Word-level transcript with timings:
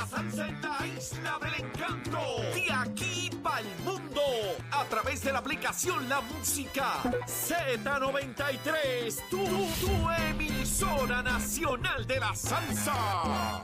la 0.00 0.06
salsa 0.06 0.48
en 0.48 0.62
la 0.62 0.86
isla 0.86 1.38
del 1.42 1.64
encanto. 1.64 2.20
De 2.54 2.72
aquí 2.72 3.28
para 3.42 3.60
el 3.60 3.66
mundo. 3.84 4.22
A 4.72 4.84
través 4.84 5.22
de 5.22 5.32
la 5.32 5.40
aplicación 5.40 6.08
La 6.08 6.22
Música. 6.22 7.02
Z93. 7.26 9.28
Tu, 9.28 9.36
tu 9.36 10.10
emisora 10.30 11.22
nacional 11.22 12.06
de 12.06 12.18
la 12.18 12.34
salsa. 12.34 13.62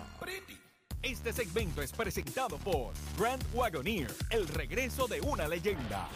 Este 1.03 1.33
segmento 1.33 1.81
es 1.83 1.93
presentado 1.93 2.59
por 2.59 2.93
Grand 3.17 3.43
Wagoneer. 3.55 4.13
El 4.31 4.49
regreso 4.49 5.07
de 5.07 5.21
una 5.21 5.47
leyenda. 5.49 6.09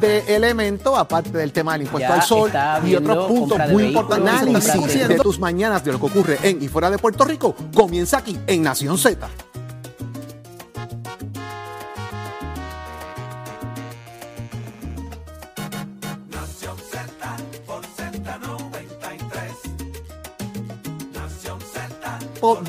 De 0.00 0.34
elemento, 0.34 0.96
aparte 0.96 1.36
del 1.36 1.52
tema 1.52 1.72
del 1.72 1.82
impuesto 1.82 2.08
Ya 2.08 2.14
al 2.14 2.22
sol 2.22 2.50
y 2.86 2.94
otros 2.94 3.28
puntos 3.28 3.58
muy 3.70 3.84
importantes. 3.84 4.42
Análisis 4.42 5.08
de 5.08 5.16
tus 5.16 5.38
mañanas 5.38 5.84
de 5.84 5.92
lo 5.92 6.00
que 6.00 6.06
ocurre 6.06 6.38
en 6.42 6.62
y 6.62 6.68
fuera 6.68 6.90
de 6.90 6.98
Puerto 6.98 7.24
Rico 7.24 7.54
comienza 7.74 8.18
aquí 8.18 8.38
en 8.46 8.62
Nación 8.62 8.98
Z. 8.98 9.28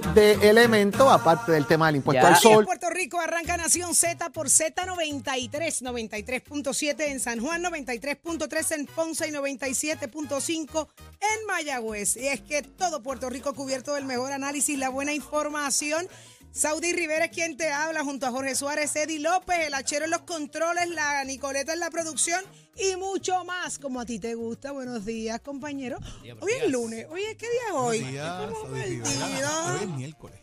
de 0.00 0.32
elemento, 0.48 1.10
aparte 1.10 1.52
del 1.52 1.66
tema 1.66 1.86
del 1.86 1.96
impuesto 1.96 2.22
Ya. 2.22 2.28
al 2.28 2.36
sol. 2.36 2.64
Puerto 2.64 2.90
Rico 2.90 3.20
arranca 3.20 3.56
Nación 3.56 3.94
Z 3.94 4.30
por 4.30 4.48
Z93, 4.48 5.82
93.7 5.82 7.08
en 7.08 7.20
San 7.20 7.40
Juan, 7.40 7.62
93.3 7.62 8.72
en 8.74 8.86
Ponce 8.86 9.28
y 9.28 9.30
97.5 9.32 10.88
en 11.20 11.46
Mayagüez. 11.46 12.16
Y 12.16 12.28
es 12.28 12.40
que 12.40 12.62
todo 12.62 13.02
Puerto 13.02 13.28
Rico 13.30 13.54
cubierto 13.54 13.94
del 13.94 14.04
mejor 14.04 14.32
análisis, 14.32 14.78
la 14.78 14.88
buena 14.88 15.12
información. 15.12 16.06
Saudi 16.52 16.92
Rivera 16.92 17.26
es 17.26 17.30
quien 17.30 17.56
te 17.56 17.70
habla 17.70 18.02
junto 18.02 18.26
a 18.26 18.30
Jorge 18.30 18.54
Suárez, 18.54 18.94
Eddie 18.96 19.20
López, 19.20 19.58
el 19.66 19.74
Achero 19.74 20.06
en 20.06 20.10
los 20.10 20.22
controles, 20.22 20.88
la 20.90 21.22
Nicoleta 21.24 21.72
en 21.72 21.80
la 21.80 21.90
producción 21.90 22.42
y 22.76 22.96
mucho 22.96 23.44
más 23.44 23.78
como 23.78 24.00
a 24.00 24.04
ti 24.06 24.18
te 24.18 24.34
gusta. 24.34 24.72
Buenos 24.72 25.04
días, 25.04 25.40
compañero. 25.40 25.98
Hoy 26.40 26.52
es 26.64 26.70
lunes. 26.70 27.06
Hoy 27.10 27.22
es 27.22 27.36
qué 27.36 27.46
día 27.48 27.68
es 27.68 27.72
hoy. 27.74 27.98
Buenos 28.00 28.12
días, 28.12 28.40
Estamos 28.40 28.62
Saudi 28.62 28.82
Rivera. 28.82 29.10
perdidos. 29.14 29.70
Hoy 29.70 29.78
es 29.82 29.88
miércoles. 29.96 30.40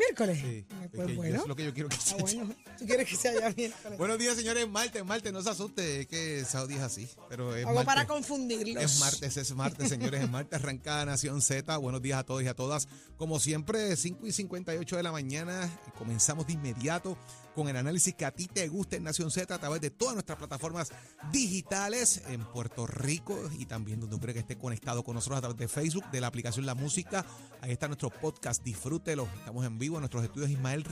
Miércoles. 0.00 0.38
Sí, 0.40 0.64
Ah, 0.70 0.84
es 0.84 0.90
Pues 0.94 1.06
que 1.08 1.14
bueno. 1.14 1.42
Es 1.42 1.46
lo 1.48 1.54
que 1.56 1.64
yo 1.64 1.74
quiero 1.74 1.88
que 1.90 1.96
Ah, 1.96 2.00
sea. 2.00 2.16
bueno. 2.20 2.54
¿Tú 2.78 2.86
quieres 2.86 3.08
que 3.08 3.16
sea 3.16 3.32
ya 3.38 3.50
miércoles? 3.54 3.98
Buenos 3.98 4.18
días, 4.18 4.34
señores. 4.36 4.68
Martes, 4.68 5.04
martes, 5.04 5.32
no 5.32 5.42
se 5.42 5.50
asuste, 5.50 6.00
es 6.00 6.06
que 6.06 6.44
Saudi 6.44 6.74
es 6.76 6.80
así. 6.80 7.08
Pero 7.28 7.54
es 7.54 7.64
Hago 7.66 7.74
martes. 7.74 7.86
para 7.86 8.06
confundirlos. 8.06 8.82
Es 8.82 8.98
martes, 9.00 9.36
es 9.36 9.54
martes, 9.54 9.88
señores. 9.88 10.22
Es 10.24 10.30
martes, 10.30 10.58
arrancada 10.58 11.04
Nación 11.04 11.42
Z. 11.42 11.76
Buenos 11.76 12.00
días 12.02 12.18
a 12.18 12.24
todos 12.24 12.42
y 12.42 12.46
a 12.48 12.54
todas. 12.54 12.88
Como 13.18 13.38
siempre, 13.40 13.94
5 13.96 14.26
y 14.26 14.32
58 14.32 14.96
de 14.96 15.02
la 15.02 15.12
mañana. 15.12 15.68
Comenzamos 15.98 16.46
de 16.46 16.54
inmediato 16.54 17.18
con 17.54 17.68
el 17.68 17.76
análisis 17.76 18.14
que 18.14 18.24
a 18.24 18.30
ti 18.30 18.46
te 18.46 18.68
gusta 18.68 18.96
en 18.96 19.04
Nación 19.04 19.30
Z 19.30 19.54
a 19.54 19.58
través 19.58 19.80
de 19.80 19.90
todas 19.90 20.14
nuestras 20.14 20.38
plataformas 20.38 20.92
digitales 21.32 22.22
en 22.28 22.44
Puerto 22.44 22.86
Rico 22.86 23.38
y 23.58 23.66
también 23.66 24.00
donde 24.00 24.20
que 24.32 24.40
esté 24.40 24.56
conectado 24.56 25.02
con 25.02 25.14
nosotros 25.14 25.38
a 25.38 25.40
través 25.40 25.58
de 25.58 25.68
Facebook, 25.68 26.04
de 26.10 26.20
la 26.20 26.28
aplicación 26.28 26.66
La 26.66 26.74
Música. 26.74 27.24
Ahí 27.60 27.72
está 27.72 27.88
nuestro 27.88 28.10
podcast. 28.10 28.62
Disfrútelo. 28.62 29.28
Estamos 29.38 29.64
en 29.66 29.78
vivo 29.78 29.96
en 29.96 30.02
nuestros 30.02 30.22
estudios 30.22 30.50
Ismael 30.50 30.84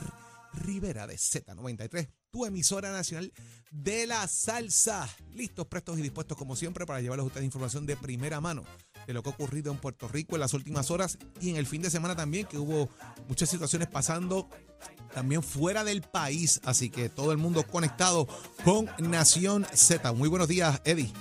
Rivera 0.53 1.05
de 1.07 1.15
Z93, 1.15 2.09
tu 2.31 2.45
emisora 2.45 2.91
nacional 2.91 3.31
de 3.71 4.07
la 4.07 4.27
salsa. 4.27 5.07
Listos, 5.31 5.67
prestos 5.67 5.99
y 5.99 6.01
dispuestos 6.01 6.37
como 6.37 6.55
siempre 6.55 6.85
para 6.85 7.01
llevarles 7.01 7.23
a 7.23 7.27
ustedes 7.27 7.45
información 7.45 7.85
de 7.85 7.95
primera 7.95 8.41
mano 8.41 8.63
de 9.07 9.13
lo 9.13 9.23
que 9.23 9.29
ha 9.29 9.33
ocurrido 9.33 9.71
en 9.71 9.77
Puerto 9.77 10.07
Rico 10.07 10.35
en 10.35 10.41
las 10.41 10.53
últimas 10.53 10.91
horas 10.91 11.17
y 11.39 11.49
en 11.49 11.55
el 11.55 11.65
fin 11.65 11.81
de 11.81 11.89
semana 11.89 12.15
también, 12.15 12.45
que 12.45 12.57
hubo 12.57 12.89
muchas 13.27 13.49
situaciones 13.49 13.87
pasando 13.87 14.49
también 15.13 15.43
fuera 15.43 15.83
del 15.83 16.01
país. 16.01 16.61
Así 16.63 16.89
que 16.89 17.09
todo 17.09 17.31
el 17.31 17.37
mundo 17.37 17.63
conectado 17.63 18.27
con 18.63 18.89
Nación 18.99 19.65
Z. 19.73 20.11
Muy 20.13 20.29
buenos 20.29 20.47
días, 20.47 20.81
Eddie. 20.85 21.11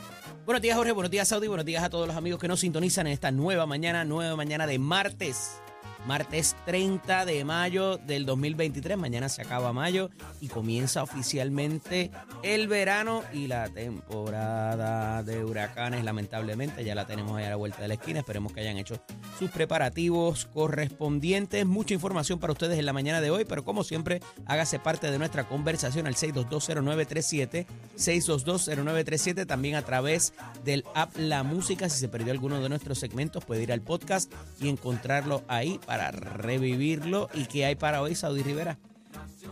Buenos 0.44 0.62
días, 0.62 0.76
Jorge. 0.76 0.92
Buenos 0.92 1.10
días, 1.10 1.28
Saudi. 1.28 1.46
Buenos 1.46 1.66
días 1.66 1.82
a 1.82 1.90
todos 1.90 2.06
los 2.06 2.16
amigos 2.16 2.40
que 2.40 2.48
nos 2.48 2.60
sintonizan 2.60 3.06
en 3.06 3.12
esta 3.12 3.30
nueva 3.30 3.66
mañana, 3.66 4.04
nueva 4.04 4.34
mañana 4.34 4.66
de 4.66 4.78
martes. 4.78 5.60
Martes 6.06 6.56
30 6.64 7.24
de 7.24 7.44
mayo 7.44 7.98
del 7.98 8.24
2023. 8.24 8.96
Mañana 8.96 9.28
se 9.28 9.42
acaba 9.42 9.72
mayo 9.72 10.10
y 10.40 10.48
comienza 10.48 11.02
oficialmente 11.02 12.10
el 12.42 12.68
verano 12.68 13.22
y 13.32 13.46
la 13.46 13.68
temporada 13.68 15.22
de 15.22 15.44
huracanes. 15.44 16.04
Lamentablemente 16.04 16.84
ya 16.84 16.94
la 16.94 17.06
tenemos 17.06 17.36
ahí 17.36 17.44
a 17.44 17.50
la 17.50 17.56
vuelta 17.56 17.82
de 17.82 17.88
la 17.88 17.94
esquina. 17.94 18.20
Esperemos 18.20 18.52
que 18.52 18.60
hayan 18.60 18.78
hecho 18.78 19.02
sus 19.38 19.50
preparativos 19.50 20.46
correspondientes. 20.46 21.66
Mucha 21.66 21.94
información 21.94 22.38
para 22.38 22.52
ustedes 22.52 22.78
en 22.78 22.86
la 22.86 22.92
mañana 22.92 23.20
de 23.20 23.30
hoy, 23.30 23.44
pero 23.44 23.64
como 23.64 23.84
siempre, 23.84 24.20
hágase 24.46 24.78
parte 24.78 25.10
de 25.10 25.18
nuestra 25.18 25.48
conversación 25.48 26.06
al 26.06 26.14
6220937, 26.14 27.66
6220937, 27.96 29.46
también 29.46 29.74
a 29.74 29.82
través 29.82 30.32
del 30.64 30.84
app 30.94 31.16
La 31.16 31.42
Música. 31.42 31.88
Si 31.88 31.98
se 31.98 32.08
perdió 32.08 32.32
alguno 32.32 32.60
de 32.60 32.68
nuestros 32.68 32.98
segmentos, 32.98 33.44
puede 33.44 33.62
ir 33.62 33.72
al 33.72 33.82
podcast 33.82 34.32
y 34.60 34.68
encontrarlo 34.68 35.42
ahí 35.48 35.80
para 35.88 36.10
revivirlo. 36.10 37.30
¿Y 37.32 37.46
qué 37.46 37.64
hay 37.64 37.74
para 37.74 38.02
hoy, 38.02 38.14
Saudi 38.14 38.42
Rivera? 38.42 38.78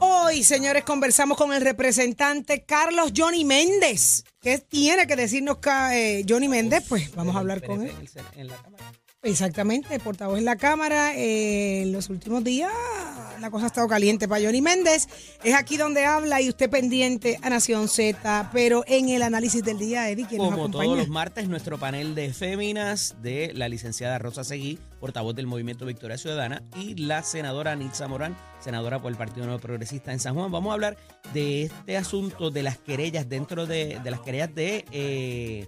Hoy, 0.00 0.44
señores, 0.44 0.84
conversamos 0.84 1.38
con 1.38 1.54
el 1.54 1.62
representante 1.62 2.62
Carlos 2.62 3.12
Johnny 3.16 3.46
Méndez. 3.46 4.22
¿Qué 4.42 4.58
tiene 4.58 5.06
que 5.06 5.16
decirnos 5.16 5.56
eh, 5.92 6.26
Johnny 6.28 6.48
Méndez? 6.48 6.84
Pues 6.90 7.14
vamos 7.14 7.34
a 7.36 7.38
hablar 7.38 7.64
con 7.64 7.80
él. 7.80 7.90
En 8.34 8.48
la 8.48 8.56
cámara. 8.56 8.84
Exactamente, 9.26 9.98
portavoz 9.98 10.38
en 10.38 10.44
la 10.44 10.56
Cámara. 10.56 11.14
eh, 11.16 11.82
en 11.82 11.92
los 11.92 12.08
últimos 12.10 12.44
días 12.44 12.70
la 13.40 13.50
cosa 13.50 13.64
ha 13.64 13.66
estado 13.66 13.86
caliente 13.86 14.28
para 14.28 14.42
Johnny 14.44 14.62
Méndez. 14.62 15.08
Es 15.44 15.54
aquí 15.54 15.76
donde 15.76 16.06
habla 16.06 16.40
y 16.40 16.48
usted 16.48 16.70
pendiente 16.70 17.38
a 17.42 17.50
Nación 17.50 17.88
Z, 17.88 18.48
pero 18.52 18.82
en 18.86 19.10
el 19.10 19.22
análisis 19.22 19.62
del 19.62 19.78
día, 19.78 20.08
Eddie, 20.08 20.26
¿quién 20.26 20.38
nos 20.38 20.48
Como 20.50 20.62
acompaña? 20.62 20.84
todos 20.84 20.98
los 20.98 21.08
martes, 21.08 21.48
nuestro 21.48 21.76
panel 21.78 22.14
de 22.14 22.32
féminas 22.32 23.16
de 23.20 23.52
la 23.54 23.68
licenciada 23.68 24.18
Rosa 24.18 24.42
Seguí, 24.42 24.78
portavoz 25.00 25.34
del 25.34 25.46
Movimiento 25.46 25.84
Victoria 25.84 26.16
Ciudadana, 26.16 26.62
y 26.76 26.94
la 26.94 27.22
senadora 27.22 27.76
Nitza 27.76 28.08
Morán, 28.08 28.34
senadora 28.60 29.02
por 29.02 29.10
el 29.12 29.18
Partido 29.18 29.44
Nuevo 29.44 29.60
Progresista 29.60 30.12
en 30.12 30.18
San 30.20 30.34
Juan. 30.34 30.50
Vamos 30.50 30.70
a 30.70 30.74
hablar 30.74 30.96
de 31.34 31.64
este 31.64 31.98
asunto 31.98 32.50
de 32.50 32.62
las 32.62 32.78
querellas 32.78 33.28
dentro 33.28 33.66
de, 33.66 34.00
de 34.02 34.10
las 34.10 34.20
querellas 34.20 34.54
de 34.54 34.84
eh, 34.92 35.66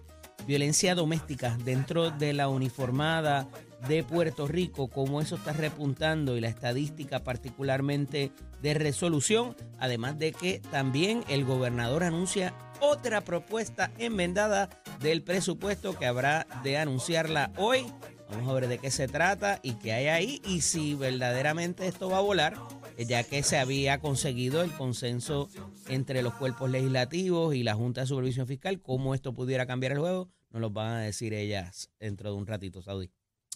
violencia 0.49 0.95
doméstica 0.95 1.59
dentro 1.63 2.11
de 2.11 2.33
la 2.33 2.49
uniformada 2.49 3.47
de 3.87 4.03
Puerto 4.03 4.49
Rico, 4.49 4.89
cómo 4.89 5.21
eso 5.21 5.37
está 5.37 5.53
repuntando 5.53 6.39
y 6.39 6.41
la 6.41 6.49
estadística 6.49 7.23
particularmente 7.23 8.33
de 8.63 8.73
resolución, 8.73 9.55
además 9.79 10.19
de 10.19 10.33
que 10.33 10.61
también 10.71 11.23
el 11.29 11.45
gobernador 11.45 12.03
anuncia 12.03 12.55
otra 12.81 13.21
propuesta 13.21 13.91
enmendada 13.99 14.71
del 15.01 15.23
presupuesto 15.23 15.99
que 15.99 16.07
habrá 16.07 16.47
de 16.65 16.79
anunciarla 16.79 17.53
hoy. 17.59 17.85
Vamos 18.31 18.49
a 18.49 18.55
ver 18.55 18.69
de 18.69 18.79
qué 18.79 18.91
se 18.91 19.07
trata 19.07 19.61
y 19.63 19.75
qué 19.75 19.93
hay 19.93 20.07
ahí 20.07 20.43
y 20.47 20.63
si 20.63 20.95
verdaderamente 20.95 21.87
esto 21.87 22.09
va 22.09 22.19
a 22.19 22.23
volar, 22.23 22.57
ya 22.97 23.23
que 23.23 23.43
se 23.43 23.59
había 23.59 24.01
conseguido 24.01 24.63
el 24.63 24.73
consenso 24.73 25.51
entre 25.89 26.23
los 26.23 26.33
cuerpos 26.33 26.71
legislativos 26.71 27.55
y 27.55 27.63
la 27.65 27.75
Junta 27.75 28.01
de 28.01 28.07
Supervisión 28.07 28.47
Fiscal, 28.47 28.81
cómo 28.81 29.15
esto 29.15 29.35
pudiera 29.35 29.67
cambiar 29.67 29.93
el 29.93 29.99
juego, 29.99 30.31
nos 30.51 30.61
lo 30.61 30.71
van 30.71 30.93
a 30.93 31.01
decir 31.03 31.35
ellas 31.35 31.91
dentro 31.99 32.31
de 32.31 32.37
un 32.37 32.47
ratito, 32.47 32.83
Saudi. 32.83 33.11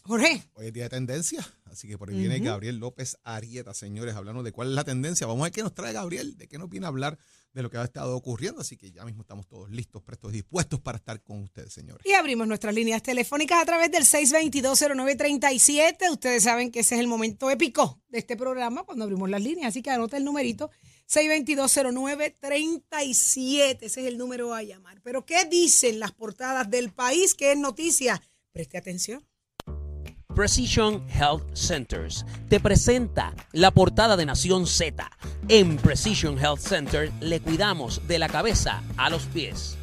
Jorge, 0.05 0.43
Hoy 0.55 0.67
es 0.67 0.73
día 0.73 0.83
de 0.85 0.91
tendencia, 0.91 1.47
así 1.67 1.87
que 1.87 1.97
por 1.97 2.11
ahí 2.11 2.17
viene. 2.17 2.41
Gabriel 2.41 2.79
López 2.79 3.19
Arieta, 3.23 3.73
señores, 3.73 4.17
hablando 4.17 4.43
de 4.43 4.51
cuál 4.51 4.67
es 4.69 4.75
la 4.75 4.83
tendencia. 4.83 5.29
Vamos 5.29 5.43
a 5.43 5.45
ver 5.45 5.53
qué 5.53 5.63
nos 5.63 5.75
trae 5.75 5.93
Gabriel, 5.93 6.37
de 6.37 6.49
qué 6.49 6.59
nos 6.59 6.69
viene 6.69 6.87
a 6.87 6.89
hablar 6.89 7.19
de 7.53 7.63
lo 7.63 7.71
que 7.71 7.77
ha 7.77 7.85
estado 7.85 8.17
ocurriendo. 8.17 8.63
Así 8.63 8.77
que 8.77 8.91
ya 8.91 9.05
mismo 9.05 9.21
estamos 9.23 9.47
todos 9.47 9.71
listos, 9.71 10.03
prestos 10.03 10.33
y 10.33 10.39
dispuestos 10.39 10.81
para 10.81 10.99
estar 10.99 11.23
con 11.23 11.43
ustedes, 11.45 11.73
señores. 11.73 12.05
y 12.05 12.15
abrimos 12.15 12.49
nuestras 12.49 12.75
líneas 12.75 13.01
telefónicas 13.01 13.63
a 13.63 13.65
través 13.65 13.93
del 13.93 14.03
6220937. 14.03 16.11
Ustedes 16.11 16.43
saben 16.43 16.73
que 16.73 16.81
ese 16.81 16.97
es 16.97 17.01
el 17.01 17.07
momento 17.07 17.49
épico 17.49 18.03
de 18.09 18.19
este 18.19 18.37
programa 18.37 18.83
cuando 18.83 19.05
abrimos 19.05 19.31
las 19.31 19.41
líneas, 19.41 19.69
así 19.69 19.83
que 19.83 19.91
anota 19.91 20.17
el 20.17 20.25
numerito 20.25 20.69
6220937. 21.09 23.77
Ese 23.81 23.87
es 23.87 24.07
el 24.07 24.19
número 24.19 24.55
a 24.55 24.63
llamar. 24.63 25.01
Pero 25.03 25.25
¿qué 25.25 25.45
dicen 25.45 26.01
las 26.01 26.13
portadas 26.13 26.71
del 26.71 26.91
país? 26.91 27.35
¿Qué 27.35 27.53
es 27.53 27.59
noticia? 27.59 28.21
Preste 28.53 28.79
atención. 28.79 29.25
Precision 30.35 31.07
Health 31.11 31.55
Centers 31.55 32.25
te 32.49 32.59
presenta 32.59 33.35
la 33.53 33.71
portada 33.71 34.17
de 34.17 34.25
Nación 34.25 34.67
Z. 34.67 35.11
En 35.49 35.77
Precision 35.77 36.39
Health 36.39 36.61
Center 36.61 37.13
le 37.21 37.41
cuidamos 37.41 38.01
de 38.09 38.19
la 38.19 38.29
cabeza 38.29 38.83
a 38.97 39.11
los 39.11 39.27
pies. 39.27 39.77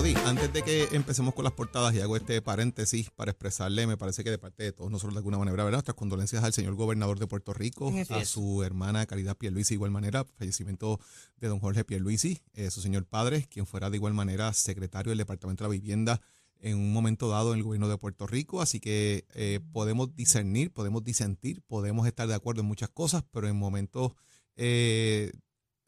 Saudi, 0.00 0.14
antes 0.24 0.50
de 0.50 0.62
que 0.62 0.88
empecemos 0.92 1.34
con 1.34 1.44
las 1.44 1.52
portadas 1.52 1.94
y 1.94 2.00
hago 2.00 2.16
este 2.16 2.40
paréntesis 2.40 3.10
para 3.10 3.32
expresarle, 3.32 3.86
me 3.86 3.98
parece 3.98 4.24
que 4.24 4.30
de 4.30 4.38
parte 4.38 4.62
de 4.62 4.72
todos 4.72 4.90
nosotros 4.90 5.12
de 5.12 5.18
alguna 5.18 5.36
manera, 5.36 5.62
¿verdad? 5.62 5.80
Nuestras 5.80 5.94
condolencias 5.94 6.42
al 6.42 6.54
señor 6.54 6.74
gobernador 6.74 7.18
de 7.18 7.26
Puerto 7.26 7.52
Rico, 7.52 7.92
a 8.08 8.24
su 8.24 8.62
hermana 8.62 9.04
Caridad 9.04 9.36
Pierluisi, 9.36 9.74
de 9.74 9.76
igual 9.76 9.90
manera, 9.90 10.24
fallecimiento 10.38 11.00
de 11.36 11.48
don 11.48 11.60
Jorge 11.60 11.84
Pierluisi, 11.84 12.40
eh, 12.54 12.70
su 12.70 12.80
señor 12.80 13.04
padre, 13.04 13.46
quien 13.50 13.66
fuera 13.66 13.90
de 13.90 13.98
igual 13.98 14.14
manera 14.14 14.54
secretario 14.54 15.10
del 15.10 15.18
Departamento 15.18 15.64
de 15.64 15.68
la 15.68 15.72
Vivienda 15.72 16.22
en 16.60 16.78
un 16.78 16.94
momento 16.94 17.28
dado 17.28 17.52
en 17.52 17.58
el 17.58 17.64
gobierno 17.64 17.88
de 17.90 17.98
Puerto 17.98 18.26
Rico, 18.26 18.62
así 18.62 18.80
que 18.80 19.26
eh, 19.34 19.60
podemos 19.70 20.16
discernir, 20.16 20.72
podemos 20.72 21.04
disentir, 21.04 21.60
podemos 21.60 22.06
estar 22.06 22.26
de 22.26 22.34
acuerdo 22.34 22.62
en 22.62 22.68
muchas 22.68 22.88
cosas, 22.88 23.22
pero 23.30 23.48
en 23.48 23.56
momentos 23.56 24.12
eh, 24.56 25.30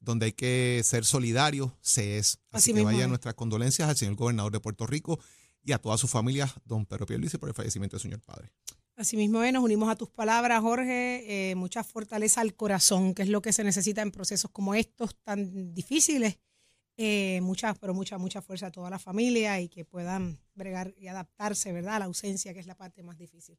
donde 0.03 0.27
hay 0.27 0.33
que 0.33 0.83
ser 0.85 1.05
solidarios, 1.05 1.73
se 1.81 2.19
es. 2.19 2.39
Así, 2.51 2.75
que 2.75 2.83
vayan 2.83 3.09
nuestras 3.09 3.35
condolencias 3.35 3.89
al 3.89 3.97
señor 3.97 4.17
gobernador 4.17 4.53
de 4.53 4.61
Puerto 4.61 4.87
Rico 4.87 5.19
y 5.65 5.73
a 5.73 5.79
toda 5.79 5.97
su 5.97 6.09
familia, 6.09 6.53
don 6.65 6.85
Pedro 6.87 7.07
Pierluisi, 7.07 7.39
por 7.39 7.49
el 7.49 7.55
fallecimiento 7.55 7.97
del 7.97 8.03
señor 8.03 8.21
padre. 8.21 8.53
Asimismo, 8.97 9.43
nos 9.51 9.65
unimos 9.65 9.89
a 9.89 9.97
tus 9.97 10.11
palabras, 10.11 10.61
Jorge. 10.61 11.51
Eh, 11.51 11.55
mucha 11.55 11.83
fortaleza 11.83 12.41
al 12.41 12.55
corazón, 12.55 13.15
que 13.15 13.23
es 13.23 13.29
lo 13.29 13.41
que 13.41 13.53
se 13.53 13.65
necesita 13.65 14.03
en 14.03 14.11
procesos 14.11 14.51
como 14.51 14.75
estos 14.75 15.17
tan 15.23 15.73
difíciles. 15.73 16.39
Eh, 16.99 17.41
mucha, 17.43 17.73
pero 17.75 17.95
mucha, 17.95 18.19
mucha 18.19 18.43
fuerza 18.43 18.67
a 18.67 18.71
toda 18.71 18.91
la 18.91 18.99
familia 18.99 19.61
y 19.61 19.69
que 19.69 19.85
puedan 19.85 20.39
bregar 20.55 20.95
y 20.99 21.07
adaptarse, 21.07 21.73
¿verdad? 21.73 21.97
A 21.97 21.99
la 22.01 22.05
ausencia, 22.05 22.53
que 22.53 22.61
es 22.61 22.67
la 22.67 22.77
parte 22.77 23.03
más 23.03 23.17
difícil. 23.17 23.59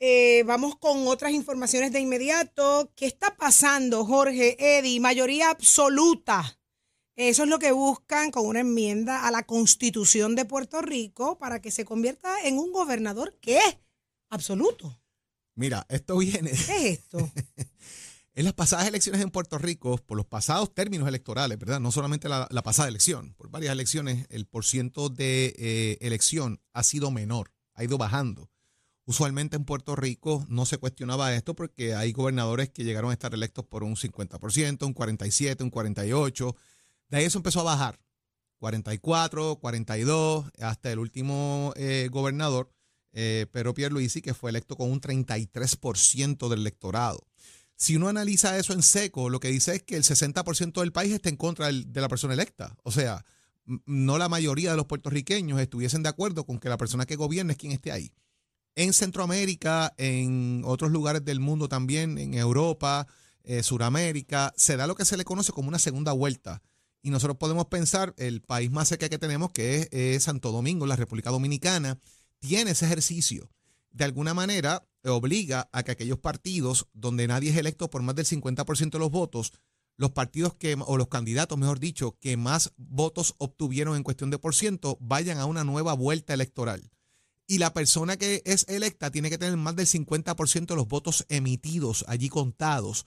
Eh, 0.00 0.44
vamos 0.46 0.76
con 0.76 1.08
otras 1.08 1.32
informaciones 1.32 1.92
de 1.92 2.00
inmediato. 2.00 2.92
¿Qué 2.94 3.06
está 3.06 3.36
pasando, 3.36 4.04
Jorge, 4.04 4.56
Eddie? 4.78 5.00
Mayoría 5.00 5.50
absoluta. 5.50 6.58
Eso 7.16 7.42
es 7.42 7.48
lo 7.48 7.58
que 7.58 7.72
buscan 7.72 8.30
con 8.30 8.46
una 8.46 8.60
enmienda 8.60 9.26
a 9.26 9.32
la 9.32 9.44
Constitución 9.44 10.36
de 10.36 10.44
Puerto 10.44 10.82
Rico 10.82 11.36
para 11.36 11.60
que 11.60 11.72
se 11.72 11.84
convierta 11.84 12.42
en 12.44 12.58
un 12.58 12.70
gobernador 12.70 13.36
que 13.40 13.58
es 13.58 13.78
absoluto. 14.30 15.00
Mira, 15.56 15.84
esto 15.88 16.16
viene. 16.18 16.50
¿Qué 16.50 16.76
es 16.76 17.00
esto? 17.00 17.32
en 18.34 18.44
las 18.44 18.52
pasadas 18.52 18.86
elecciones 18.86 19.20
en 19.20 19.30
Puerto 19.30 19.58
Rico, 19.58 19.96
por 20.06 20.16
los 20.16 20.26
pasados 20.26 20.72
términos 20.72 21.08
electorales, 21.08 21.58
¿verdad? 21.58 21.80
No 21.80 21.90
solamente 21.90 22.28
la, 22.28 22.46
pasada 22.62 22.88
elección, 22.88 23.34
por 23.34 23.50
varias 23.50 23.72
elecciones, 23.72 24.28
el 24.30 24.46
porciento 24.46 25.08
de 25.08 25.56
eh, 25.58 25.98
elección 26.00 26.62
ha 26.72 26.84
sido 26.84 27.10
menor, 27.10 27.52
ha 27.74 27.82
ido 27.82 27.98
bajando. 27.98 28.48
Usualmente 29.08 29.56
en 29.56 29.64
Puerto 29.64 29.96
Rico 29.96 30.44
no 30.50 30.66
se 30.66 30.76
cuestionaba 30.76 31.34
esto 31.34 31.54
porque 31.54 31.94
hay 31.94 32.12
gobernadores 32.12 32.68
que 32.68 32.84
llegaron 32.84 33.08
a 33.08 33.14
estar 33.14 33.32
electos 33.32 33.64
por 33.64 33.82
un 33.82 33.96
50%, 33.96 34.84
un 34.84 34.94
47%, 34.94 35.62
un 35.62 35.70
48%. 35.70 36.54
De 37.08 37.16
ahí 37.16 37.24
eso 37.24 37.38
empezó 37.38 37.60
a 37.60 37.62
bajar. 37.62 37.98
44, 38.58 39.56
42, 39.60 40.50
hasta 40.60 40.92
el 40.92 40.98
último 40.98 41.72
eh, 41.76 42.10
gobernador, 42.12 42.70
eh, 43.12 43.46
Pedro 43.50 43.72
Pierluisi, 43.72 44.20
que 44.20 44.34
fue 44.34 44.50
electo 44.50 44.76
con 44.76 44.90
un 44.90 45.00
33% 45.00 46.50
del 46.50 46.60
electorado. 46.60 47.26
Si 47.76 47.96
uno 47.96 48.08
analiza 48.08 48.58
eso 48.58 48.74
en 48.74 48.82
seco, 48.82 49.30
lo 49.30 49.40
que 49.40 49.48
dice 49.48 49.76
es 49.76 49.82
que 49.84 49.96
el 49.96 50.02
60% 50.02 50.80
del 50.80 50.92
país 50.92 51.14
está 51.14 51.30
en 51.30 51.36
contra 51.36 51.72
de 51.72 52.00
la 52.02 52.10
persona 52.10 52.34
electa. 52.34 52.76
O 52.82 52.92
sea, 52.92 53.24
no 53.86 54.18
la 54.18 54.28
mayoría 54.28 54.72
de 54.72 54.76
los 54.76 54.84
puertorriqueños 54.84 55.58
estuviesen 55.62 56.02
de 56.02 56.10
acuerdo 56.10 56.44
con 56.44 56.58
que 56.58 56.68
la 56.68 56.76
persona 56.76 57.06
que 57.06 57.16
gobierna 57.16 57.52
es 57.52 57.58
quien 57.58 57.72
esté 57.72 57.90
ahí 57.90 58.12
en 58.78 58.92
Centroamérica, 58.92 59.92
en 59.98 60.62
otros 60.64 60.92
lugares 60.92 61.24
del 61.24 61.40
mundo 61.40 61.68
también, 61.68 62.16
en 62.16 62.34
Europa, 62.34 63.08
eh, 63.42 63.64
Suramérica, 63.64 64.54
se 64.56 64.76
da 64.76 64.86
lo 64.86 64.94
que 64.94 65.04
se 65.04 65.16
le 65.16 65.24
conoce 65.24 65.50
como 65.50 65.66
una 65.68 65.80
segunda 65.80 66.12
vuelta. 66.12 66.62
Y 67.02 67.10
nosotros 67.10 67.38
podemos 67.38 67.66
pensar, 67.66 68.14
el 68.18 68.40
país 68.40 68.70
más 68.70 68.86
cerca 68.86 69.08
que 69.08 69.18
tenemos, 69.18 69.50
que 69.50 69.88
es, 69.90 70.22
Santo 70.22 70.52
Domingo, 70.52 70.86
la 70.86 70.94
República 70.94 71.30
Dominicana, 71.30 71.98
tiene 72.38 72.70
ese 72.70 72.86
ejercicio. 72.86 73.50
De 73.90 74.04
alguna 74.04 74.32
manera, 74.32 74.86
obliga 75.02 75.68
a 75.72 75.82
que 75.82 75.90
aquellos 75.90 76.20
partidos 76.20 76.86
donde 76.92 77.26
nadie 77.26 77.50
es 77.50 77.56
electo 77.56 77.90
por 77.90 78.02
más 78.02 78.14
del 78.14 78.26
50% 78.26 78.92
de 78.92 78.98
los 79.00 79.10
votos, 79.10 79.54
los 79.96 80.12
partidos 80.12 80.54
que, 80.54 80.76
o 80.86 80.96
los 80.96 81.08
candidatos, 81.08 81.58
mejor 81.58 81.80
dicho, 81.80 82.16
que 82.20 82.36
más 82.36 82.72
votos 82.76 83.34
obtuvieron 83.38 83.96
en 83.96 84.04
cuestión 84.04 84.30
de 84.30 84.38
por 84.38 84.54
ciento, 84.54 84.98
vayan 85.00 85.38
a 85.38 85.46
una 85.46 85.64
nueva 85.64 85.94
vuelta 85.94 86.32
electoral 86.32 86.92
y 87.48 87.58
la 87.58 87.72
persona 87.72 88.18
que 88.18 88.42
es 88.44 88.66
electa 88.68 89.10
tiene 89.10 89.30
que 89.30 89.38
tener 89.38 89.56
más 89.56 89.74
del 89.74 89.86
50% 89.86 90.66
de 90.66 90.76
los 90.76 90.86
votos 90.86 91.24
emitidos 91.30 92.04
allí 92.06 92.28
contados. 92.28 93.06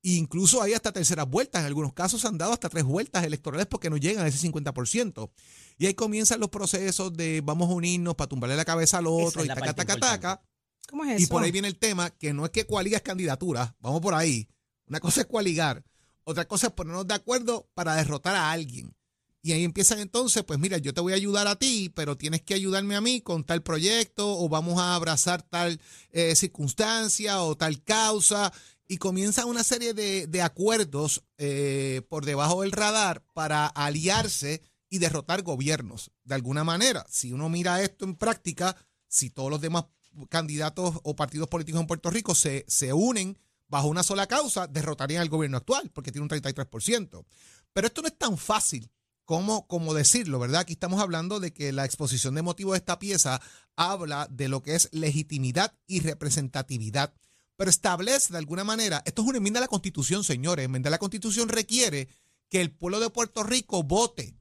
incluso 0.00 0.62
hay 0.62 0.72
hasta 0.72 0.92
terceras 0.92 1.28
vueltas. 1.28 1.60
En 1.60 1.66
algunos 1.66 1.92
casos 1.92 2.24
han 2.24 2.38
dado 2.38 2.54
hasta 2.54 2.70
tres 2.70 2.84
vueltas 2.84 3.22
electorales 3.22 3.66
porque 3.66 3.90
no 3.90 3.98
llegan 3.98 4.24
a 4.24 4.28
ese 4.28 4.50
50%. 4.50 5.30
Y 5.78 5.86
ahí 5.86 5.94
comienzan 5.94 6.40
los 6.40 6.48
procesos 6.48 7.12
de 7.12 7.42
vamos 7.44 7.68
a 7.70 7.74
unirnos 7.74 8.14
para 8.16 8.28
tumbarle 8.28 8.56
la 8.56 8.64
cabeza 8.64 8.98
al 8.98 9.06
otro 9.06 9.44
y 9.44 9.48
taca, 9.48 9.74
taca, 9.74 9.96
taca. 9.96 10.42
¿Cómo 10.88 11.04
es 11.04 11.16
eso? 11.16 11.22
Y 11.24 11.26
por 11.26 11.42
ahí 11.42 11.52
viene 11.52 11.68
el 11.68 11.78
tema 11.78 12.10
que 12.10 12.32
no 12.32 12.46
es 12.46 12.50
que 12.50 12.66
coaligas 12.66 13.02
candidaturas. 13.02 13.74
Vamos 13.80 14.00
por 14.00 14.14
ahí. 14.14 14.48
Una 14.86 15.00
cosa 15.00 15.20
es 15.20 15.26
coaligar. 15.26 15.84
Otra 16.24 16.46
cosa 16.46 16.68
es 16.68 16.72
ponernos 16.72 17.06
de 17.06 17.14
acuerdo 17.14 17.68
para 17.74 17.94
derrotar 17.94 18.34
a 18.36 18.50
alguien. 18.50 18.96
Y 19.44 19.50
ahí 19.50 19.64
empiezan 19.64 19.98
entonces, 19.98 20.44
pues 20.44 20.60
mira, 20.60 20.78
yo 20.78 20.94
te 20.94 21.00
voy 21.00 21.12
a 21.12 21.16
ayudar 21.16 21.48
a 21.48 21.56
ti, 21.56 21.90
pero 21.92 22.16
tienes 22.16 22.42
que 22.42 22.54
ayudarme 22.54 22.94
a 22.94 23.00
mí 23.00 23.20
con 23.20 23.42
tal 23.42 23.60
proyecto 23.60 24.38
o 24.38 24.48
vamos 24.48 24.78
a 24.78 24.94
abrazar 24.94 25.42
tal 25.42 25.80
eh, 26.12 26.36
circunstancia 26.36 27.42
o 27.42 27.56
tal 27.56 27.82
causa. 27.82 28.52
Y 28.86 28.98
comienza 28.98 29.44
una 29.46 29.64
serie 29.64 29.94
de, 29.94 30.42
acuerdos 30.42 31.24
eh, 31.38 32.02
por 32.08 32.24
debajo 32.24 32.62
del 32.62 32.70
radar 32.70 33.24
para 33.32 33.66
aliarse 33.66 34.62
y 34.88 34.98
derrotar 34.98 35.42
gobiernos. 35.42 36.12
De 36.22 36.36
alguna 36.36 36.62
manera, 36.62 37.04
si 37.08 37.32
uno 37.32 37.48
mira 37.48 37.82
esto 37.82 38.04
en 38.04 38.14
práctica, 38.14 38.76
si 39.08 39.30
todos 39.30 39.50
los 39.50 39.60
demás 39.60 39.86
candidatos 40.28 41.00
o 41.02 41.16
partidos 41.16 41.48
políticos 41.48 41.80
en 41.80 41.86
Puerto 41.88 42.10
Rico 42.10 42.34
se, 42.34 42.64
se 42.68 42.92
unen 42.92 43.38
bajo 43.66 43.88
una 43.88 44.02
sola 44.04 44.26
causa, 44.28 44.68
derrotarían 44.68 45.22
al 45.22 45.30
gobierno 45.30 45.56
actual, 45.56 45.90
porque 45.92 46.12
tiene 46.12 46.24
un 46.24 46.30
33%. 46.30 47.24
Pero 47.72 47.86
esto 47.86 48.02
no 48.02 48.08
es 48.08 48.18
tan 48.18 48.36
fácil 48.36 48.88
cómo, 49.24 49.94
decirlo, 49.94 50.38
¿verdad? 50.38 50.62
Aquí 50.62 50.74
estamos 50.74 51.00
hablando 51.00 51.40
de 51.40 51.52
que 51.52 51.72
la 51.72 51.84
exposición 51.84 52.34
de 52.34 52.42
motivos 52.42 52.72
de 52.72 52.78
esta 52.78 52.98
pieza 52.98 53.40
habla 53.76 54.28
de 54.30 54.48
lo 54.48 54.62
que 54.62 54.74
es 54.74 54.88
legitimidad 54.92 55.74
y 55.86 56.00
representatividad, 56.00 57.14
pero 57.56 57.70
establece 57.70 58.32
de 58.32 58.38
alguna 58.38 58.64
manera, 58.64 59.02
esto 59.06 59.22
es 59.22 59.28
una 59.28 59.38
enmienda 59.38 59.58
a 59.58 59.62
la 59.62 59.68
Constitución, 59.68 60.24
señores, 60.24 60.64
enmienda 60.64 60.88
a 60.88 60.90
la 60.90 60.98
Constitución 60.98 61.48
requiere 61.48 62.08
que 62.48 62.60
el 62.60 62.70
pueblo 62.70 63.00
de 63.00 63.10
Puerto 63.10 63.42
Rico 63.42 63.82
vote 63.82 64.36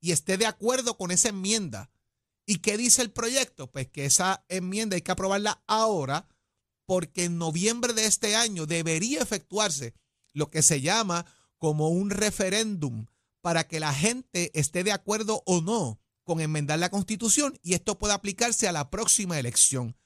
y 0.00 0.12
esté 0.12 0.36
de 0.36 0.46
acuerdo 0.46 0.96
con 0.96 1.10
esa 1.10 1.30
enmienda. 1.30 1.90
¿Y 2.46 2.56
qué 2.58 2.76
dice 2.76 3.02
el 3.02 3.10
proyecto? 3.10 3.70
Pues 3.70 3.88
que 3.88 4.04
esa 4.04 4.44
enmienda 4.48 4.96
hay 4.96 5.02
que 5.02 5.12
aprobarla 5.12 5.62
ahora 5.66 6.28
porque 6.86 7.24
en 7.24 7.38
noviembre 7.38 7.92
de 7.92 8.06
este 8.06 8.34
año 8.34 8.66
debería 8.66 9.22
efectuarse 9.22 9.94
lo 10.32 10.50
que 10.50 10.62
se 10.62 10.80
llama 10.80 11.26
como 11.58 11.90
un 11.90 12.10
referéndum 12.10 13.06
para 13.40 13.66
que 13.66 13.80
la 13.80 13.92
gente 13.92 14.50
esté 14.58 14.84
de 14.84 14.92
acuerdo 14.92 15.42
o 15.46 15.60
no 15.60 16.00
con 16.24 16.40
enmendar 16.40 16.78
la 16.78 16.90
constitución 16.90 17.58
y 17.62 17.74
esto 17.74 17.98
pueda 17.98 18.14
aplicarse 18.14 18.68
a 18.68 18.72
la 18.72 18.90
próxima 18.90 19.38
elección. 19.38 19.96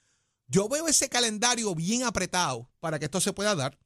Yo 0.46 0.68
veo 0.68 0.88
ese 0.88 1.08
calendario 1.08 1.74
bien 1.74 2.04
apretado 2.04 2.70
para 2.80 2.98
que 2.98 3.06
esto 3.06 3.20
se 3.20 3.32
pueda 3.32 3.54
dar. 3.54 3.78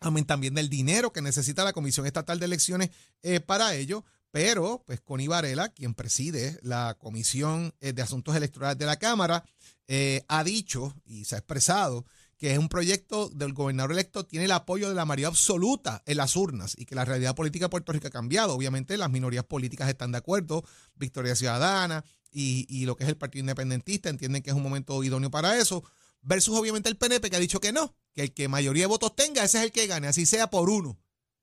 Amén 0.00 0.24
también 0.24 0.54
del 0.54 0.68
dinero 0.68 1.12
que 1.12 1.22
necesita 1.22 1.64
la 1.64 1.72
Comisión 1.72 2.06
Estatal 2.06 2.38
de 2.38 2.46
Elecciones 2.46 2.90
eh, 3.22 3.40
para 3.40 3.74
ello. 3.74 4.04
Pero, 4.30 4.84
pues, 4.86 5.00
Connie 5.00 5.26
Varela, 5.26 5.70
quien 5.70 5.94
preside 5.94 6.58
la 6.62 6.96
Comisión 6.98 7.74
eh, 7.80 7.92
de 7.92 8.02
Asuntos 8.02 8.36
Electorales 8.36 8.78
de 8.78 8.86
la 8.86 8.98
Cámara, 8.98 9.44
eh, 9.86 10.22
ha 10.28 10.44
dicho 10.44 10.94
y 11.04 11.24
se 11.24 11.34
ha 11.34 11.38
expresado 11.38 12.04
que 12.38 12.52
es 12.52 12.58
un 12.58 12.68
proyecto 12.68 13.28
del 13.28 13.52
gobernador 13.52 13.92
electo, 13.92 14.24
tiene 14.24 14.44
el 14.44 14.52
apoyo 14.52 14.88
de 14.88 14.94
la 14.94 15.04
mayoría 15.04 15.26
absoluta 15.26 16.02
en 16.06 16.16
las 16.16 16.36
urnas 16.36 16.74
y 16.78 16.86
que 16.86 16.94
la 16.94 17.04
realidad 17.04 17.34
política 17.34 17.64
de 17.64 17.70
Puerto 17.70 17.92
Rico 17.92 18.06
ha 18.06 18.10
cambiado. 18.10 18.54
Obviamente 18.54 18.96
las 18.96 19.10
minorías 19.10 19.44
políticas 19.44 19.88
están 19.88 20.12
de 20.12 20.18
acuerdo, 20.18 20.64
Victoria 20.94 21.34
Ciudadana 21.34 22.04
y, 22.30 22.86
lo 22.86 22.96
que 22.96 23.04
es 23.04 23.08
el 23.08 23.16
Partido 23.16 23.40
Independentista 23.40 24.08
entienden 24.08 24.42
que 24.42 24.50
es 24.50 24.56
un 24.56 24.62
momento 24.62 25.02
idóneo 25.02 25.30
para 25.30 25.58
eso, 25.58 25.82
versus 26.22 26.56
obviamente 26.56 26.88
el 26.88 26.96
PNP 26.96 27.28
que 27.28 27.36
ha 27.36 27.40
dicho 27.40 27.60
que 27.60 27.72
no, 27.72 27.96
que 28.14 28.22
el 28.22 28.34
que 28.34 28.46
mayoría 28.46 28.84
de 28.84 28.88
votos 28.88 29.16
tenga, 29.16 29.42
ese 29.42 29.58
es 29.58 29.64
el 29.64 29.72
que 29.72 29.88
gane, 29.88 30.06
así 30.06 30.24
sea 30.24 30.48
por 30.48 30.70
uno. 30.70 30.96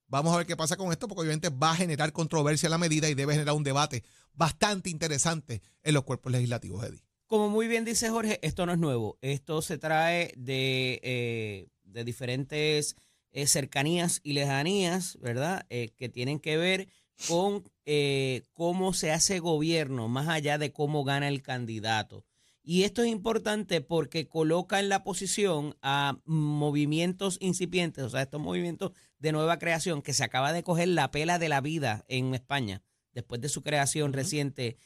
Vamos 0.08 0.34
a 0.34 0.38
ver 0.38 0.46
qué 0.46 0.56
pasa 0.56 0.78
con 0.78 0.92
esto, 0.92 1.08
porque 1.08 1.22
obviamente 1.22 1.50
va 1.50 1.72
a 1.72 1.75
generar 1.75 2.14
controversia 2.14 2.70
la 2.70 2.78
medida 2.78 3.10
y 3.10 3.16
debe 3.16 3.34
generar 3.34 3.56
un 3.56 3.64
debate 3.64 4.04
bastante 4.34 4.90
interesante 4.90 5.62
en 5.84 5.94
los 5.94 6.04
cuerpos 6.04 6.32
legislativos, 6.32 6.86
Eddie. 6.86 7.05
Como 7.36 7.50
muy 7.50 7.68
bien 7.68 7.84
dice 7.84 8.10
Jorge, 8.10 8.39
esto 8.44 8.65
no 8.65 8.72
es 8.72 8.77
nuevo. 8.77 9.18
Esto 9.20 9.62
se 9.62 9.77
trae 9.77 10.32
de, 10.38 11.01
eh, 11.04 11.68
de 11.84 12.06
diferentes 12.06 12.96
eh, 13.34 13.46
cercanías 13.46 14.22
y 14.24 14.32
lejanías, 14.32 15.18
¿verdad? 15.20 15.65
Eh, 15.70 15.89
que 15.98 16.08
tienen 16.08 16.39
que 16.39 16.56
ver 16.56 16.88
con 17.27 17.70
eh, 17.84 18.44
cómo 18.54 18.94
se 18.94 19.12
hace 19.12 19.39
gobierno, 19.39 20.08
más 20.08 20.30
allá 20.30 20.58
de 20.58 20.72
cómo 20.72 21.04
gana 21.04 21.27
el 21.27 21.42
candidato. 21.42 22.24
Y 22.63 22.84
esto 22.84 23.04
es 23.04 23.10
importante 23.10 23.82
porque 23.82 24.30
coloca 24.30 24.80
en 24.80 24.88
la 24.88 25.04
posición 25.04 25.75
a 25.82 26.18
movimientos 26.24 27.36
incipientes, 27.42 28.06
o 28.06 28.10
sea, 28.10 28.22
estos 28.22 28.39
movimientos 28.39 28.94
de 29.20 29.34
nueva 29.34 29.60
creación 29.60 30.01
que 30.01 30.13
se 30.13 30.24
acaba 30.24 30.54
de 30.54 30.63
coger 30.63 30.88
la 30.88 31.12
pela 31.12 31.38
de 31.38 31.50
la 31.50 31.60
vida 31.60 32.06
en 32.08 32.34
España 32.34 32.82
después 33.12 33.42
de 33.42 33.50
su 33.50 33.62
creación 33.62 34.13
reciente 34.13 34.77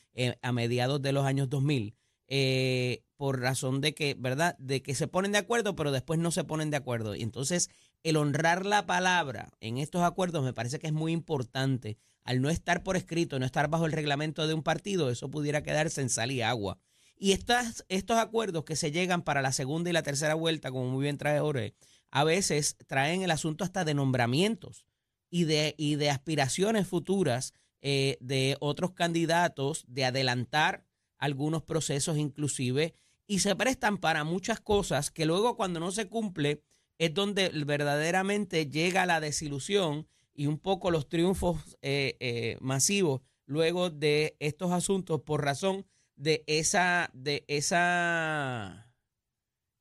a 0.41 0.51
mediados 0.51 1.01
de 1.01 1.13
los 1.13 1.25
años 1.25 1.49
2000, 1.49 1.95
eh, 2.31 3.03
por 3.17 3.41
razón 3.41 3.81
de 3.81 3.95
que, 3.95 4.15
¿verdad? 4.17 4.55
De 4.59 4.83
que 4.83 4.93
se 4.93 5.07
ponen 5.07 5.31
de 5.31 5.39
acuerdo, 5.39 5.75
pero 5.75 5.91
después 5.91 6.19
no 6.19 6.29
se 6.31 6.43
ponen 6.43 6.69
de 6.69 6.77
acuerdo. 6.77 7.15
Y 7.15 7.23
entonces, 7.23 7.69
el 8.03 8.17
honrar 8.17 8.65
la 8.65 8.85
palabra 8.85 9.49
en 9.59 9.79
estos 9.79 10.03
acuerdos 10.03 10.43
me 10.43 10.53
parece 10.53 10.79
que 10.79 10.87
es 10.87 10.93
muy 10.93 11.11
importante. 11.11 11.97
Al 12.23 12.41
no 12.41 12.51
estar 12.51 12.83
por 12.83 12.95
escrito, 12.95 13.39
no 13.39 13.45
estar 13.45 13.67
bajo 13.69 13.87
el 13.87 13.91
reglamento 13.91 14.47
de 14.47 14.53
un 14.53 14.61
partido, 14.61 15.09
eso 15.09 15.31
pudiera 15.31 15.63
quedarse 15.63 16.01
en 16.01 16.09
sal 16.09 16.31
y 16.31 16.43
agua. 16.43 16.77
Y 17.17 17.31
estas, 17.31 17.83
estos 17.89 18.17
acuerdos 18.17 18.63
que 18.63 18.75
se 18.75 18.91
llegan 18.91 19.23
para 19.23 19.41
la 19.41 19.51
segunda 19.51 19.89
y 19.89 19.93
la 19.93 20.03
tercera 20.03 20.35
vuelta, 20.35 20.71
como 20.71 20.89
muy 20.89 21.03
bien 21.03 21.17
trae 21.17 21.39
Ore, 21.39 21.75
a 22.11 22.23
veces 22.23 22.77
traen 22.87 23.23
el 23.23 23.31
asunto 23.31 23.63
hasta 23.63 23.83
de 23.83 23.95
nombramientos 23.95 24.85
y 25.29 25.45
de, 25.45 25.75
y 25.77 25.95
de 25.95 26.11
aspiraciones 26.11 26.87
futuras 26.87 27.53
eh, 27.81 28.17
de 28.21 28.55
otros 28.59 28.91
candidatos, 28.91 29.83
de 29.87 30.05
adelantar 30.05 30.85
algunos 31.19 31.63
procesos 31.63 32.17
inclusive, 32.17 32.95
y 33.27 33.39
se 33.39 33.55
prestan 33.55 33.99
para 33.99 34.23
muchas 34.23 34.59
cosas 34.59 35.11
que 35.11 35.27
luego 35.27 35.55
cuando 35.55 35.79
no 35.79 35.91
se 35.91 36.07
cumple 36.07 36.63
es 36.97 37.13
donde 37.13 37.49
verdaderamente 37.49 38.67
llega 38.67 39.05
la 39.05 39.19
desilusión 39.19 40.07
y 40.33 40.47
un 40.47 40.57
poco 40.57 40.89
los 40.89 41.07
triunfos 41.07 41.77
eh, 41.81 42.17
eh, 42.19 42.57
masivos 42.59 43.21
luego 43.45 43.89
de 43.89 44.35
estos 44.39 44.71
asuntos 44.71 45.21
por 45.21 45.43
razón 45.43 45.85
de 46.15 46.43
esa, 46.47 47.09
de 47.13 47.45
esa 47.47 48.93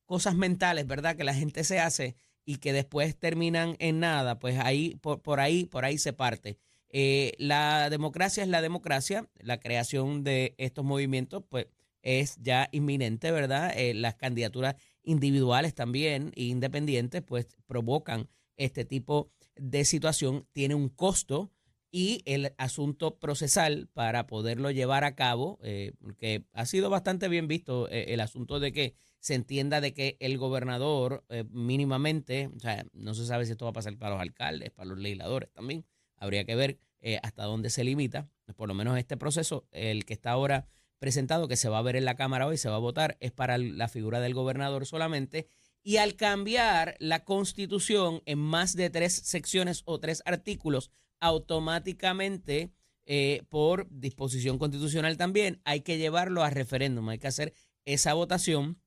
cosas 0.05 0.35
mentales, 0.35 0.87
¿verdad? 0.87 1.15
Que 1.15 1.23
la 1.23 1.33
gente 1.33 1.63
se 1.63 1.79
hace 1.79 2.15
y 2.45 2.57
que 2.57 2.73
después 2.73 3.17
terminan 3.17 3.75
en 3.79 3.99
nada, 3.99 4.39
pues 4.39 4.57
ahí, 4.59 4.95
por, 5.01 5.21
por 5.21 5.39
ahí, 5.39 5.65
por 5.65 5.85
ahí 5.85 5.97
se 5.97 6.13
parte. 6.13 6.57
Eh, 6.89 7.33
la 7.37 7.89
democracia 7.89 8.43
es 8.43 8.49
la 8.49 8.61
democracia, 8.61 9.29
la 9.39 9.59
creación 9.59 10.23
de 10.23 10.55
estos 10.57 10.83
movimientos, 10.85 11.43
pues 11.47 11.67
es 12.01 12.37
ya 12.41 12.69
inminente, 12.71 13.31
¿verdad? 13.31 13.73
Eh, 13.77 13.93
las 13.93 14.15
candidaturas 14.15 14.75
individuales 15.03 15.75
también 15.75 16.31
e 16.35 16.43
independientes, 16.43 17.21
pues 17.21 17.47
provocan 17.67 18.29
este 18.57 18.85
tipo 18.85 19.31
de 19.55 19.85
situación, 19.85 20.47
tiene 20.53 20.75
un 20.75 20.89
costo 20.89 21.51
y 21.91 22.21
el 22.25 22.53
asunto 22.57 23.17
procesal 23.17 23.89
para 23.93 24.27
poderlo 24.27 24.69
llevar 24.71 25.03
a 25.03 25.15
cabo, 25.15 25.59
eh, 25.63 25.93
porque 25.99 26.45
ha 26.53 26.65
sido 26.65 26.89
bastante 26.89 27.27
bien 27.27 27.47
visto 27.47 27.89
eh, 27.89 28.13
el 28.13 28.19
asunto 28.19 28.59
de 28.59 28.71
que 28.71 28.93
se 29.19 29.33
entienda 29.33 29.81
de 29.81 29.93
que 29.93 30.17
el 30.19 30.37
gobernador 30.37 31.25
eh, 31.29 31.45
mínimamente, 31.49 32.49
o 32.55 32.59
sea, 32.59 32.85
no 32.93 33.13
se 33.13 33.25
sabe 33.25 33.45
si 33.45 33.51
esto 33.51 33.65
va 33.65 33.71
a 33.71 33.73
pasar 33.73 33.97
para 33.97 34.13
los 34.13 34.21
alcaldes, 34.21 34.71
para 34.71 34.89
los 34.89 34.99
legisladores 34.99 35.51
también, 35.51 35.85
habría 36.19 36.45
que 36.45 36.55
ver 36.55 36.79
hasta 37.23 37.45
dónde 37.45 37.69
se 37.69 37.83
limita, 37.83 38.29
por 38.55 38.67
lo 38.67 38.73
menos 38.73 38.97
este 38.97 39.15
proceso, 39.15 39.65
el 39.71 40.05
que 40.05 40.13
está 40.13 40.31
ahora 40.31 40.67
presentado, 40.99 41.47
que 41.47 41.55
se 41.55 41.69
va 41.69 41.77
a 41.77 41.81
ver 41.81 41.95
en 41.95 42.05
la 42.05 42.15
Cámara 42.15 42.45
hoy, 42.45 42.57
se 42.57 42.69
va 42.69 42.75
a 42.75 42.79
votar, 42.79 43.17
es 43.21 43.31
para 43.31 43.57
la 43.57 43.87
figura 43.87 44.19
del 44.19 44.33
gobernador 44.33 44.85
solamente, 44.85 45.47
y 45.81 45.97
al 45.97 46.15
cambiar 46.15 46.95
la 46.99 47.23
constitución 47.23 48.21
en 48.25 48.37
más 48.37 48.75
de 48.75 48.89
tres 48.89 49.13
secciones 49.13 49.81
o 49.85 49.99
tres 49.99 50.21
artículos, 50.25 50.91
automáticamente, 51.21 52.71
eh, 53.05 53.43
por 53.49 53.87
disposición 53.89 54.57
constitucional 54.57 55.17
también, 55.17 55.61
hay 55.63 55.81
que 55.81 55.97
llevarlo 55.97 56.43
a 56.43 56.49
referéndum, 56.49 57.07
hay 57.09 57.17
que 57.17 57.27
hacer 57.27 57.53
esa 57.85 58.13
votación 58.13 58.81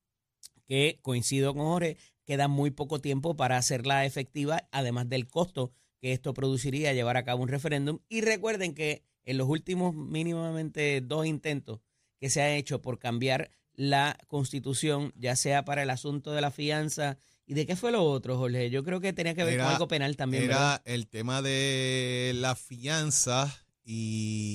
que 0.67 0.99
coincido 1.03 1.55
con 1.55 1.65
Jorge, 1.65 1.97
queda 2.25 2.47
muy 2.47 2.71
poco 2.71 3.01
tiempo 3.01 3.37
para 3.37 3.57
hacerla 3.57 4.05
efectiva, 4.05 4.69
además 4.71 5.09
del 5.09 5.27
costo 5.27 5.73
que 6.03 6.13
esto 6.13 6.35
produciría 6.35 6.93
llevar 6.93 7.17
a 7.17 7.25
cabo 7.25 7.43
un 7.43 7.49
referéndum. 7.49 8.01
Y 8.11 8.21
recuerden 8.21 8.75
que 8.75 9.05
en 9.25 9.39
los 9.39 9.49
últimos 9.49 9.95
mínimamente 9.95 11.01
dos 11.01 11.25
intentos 11.25 11.81
que 12.21 12.29
se 12.29 12.43
ha 12.43 12.55
hecho 12.55 12.83
por 12.83 12.99
cambiar 12.99 13.51
la 13.73 14.19
constitución, 14.27 15.15
ya 15.17 15.37
sea 15.37 15.65
para 15.65 15.83
el 15.83 15.89
asunto 15.89 16.33
de 16.33 16.43
la 16.43 16.51
fianza 16.51 17.17
¿Y 17.47 17.55
de 17.55 17.67
qué 17.67 17.77
fue 17.77 17.93
lo 17.93 18.05
otro, 18.05 18.39
Jorge? 18.39 18.71
Yo 18.71 18.85
creo 18.85 19.01
que 19.01 19.13
tenía 19.13 19.35
que 19.35 19.45
ver 19.45 19.59
con 19.59 19.67
algo 19.67 19.89
penal 19.89 20.17
también. 20.17 20.45
Era 20.45 20.81
el 20.85 21.09
tema 21.09 21.43
de 21.43 22.33
la 22.37 22.55
fianza 22.55 23.53
y 23.85 24.52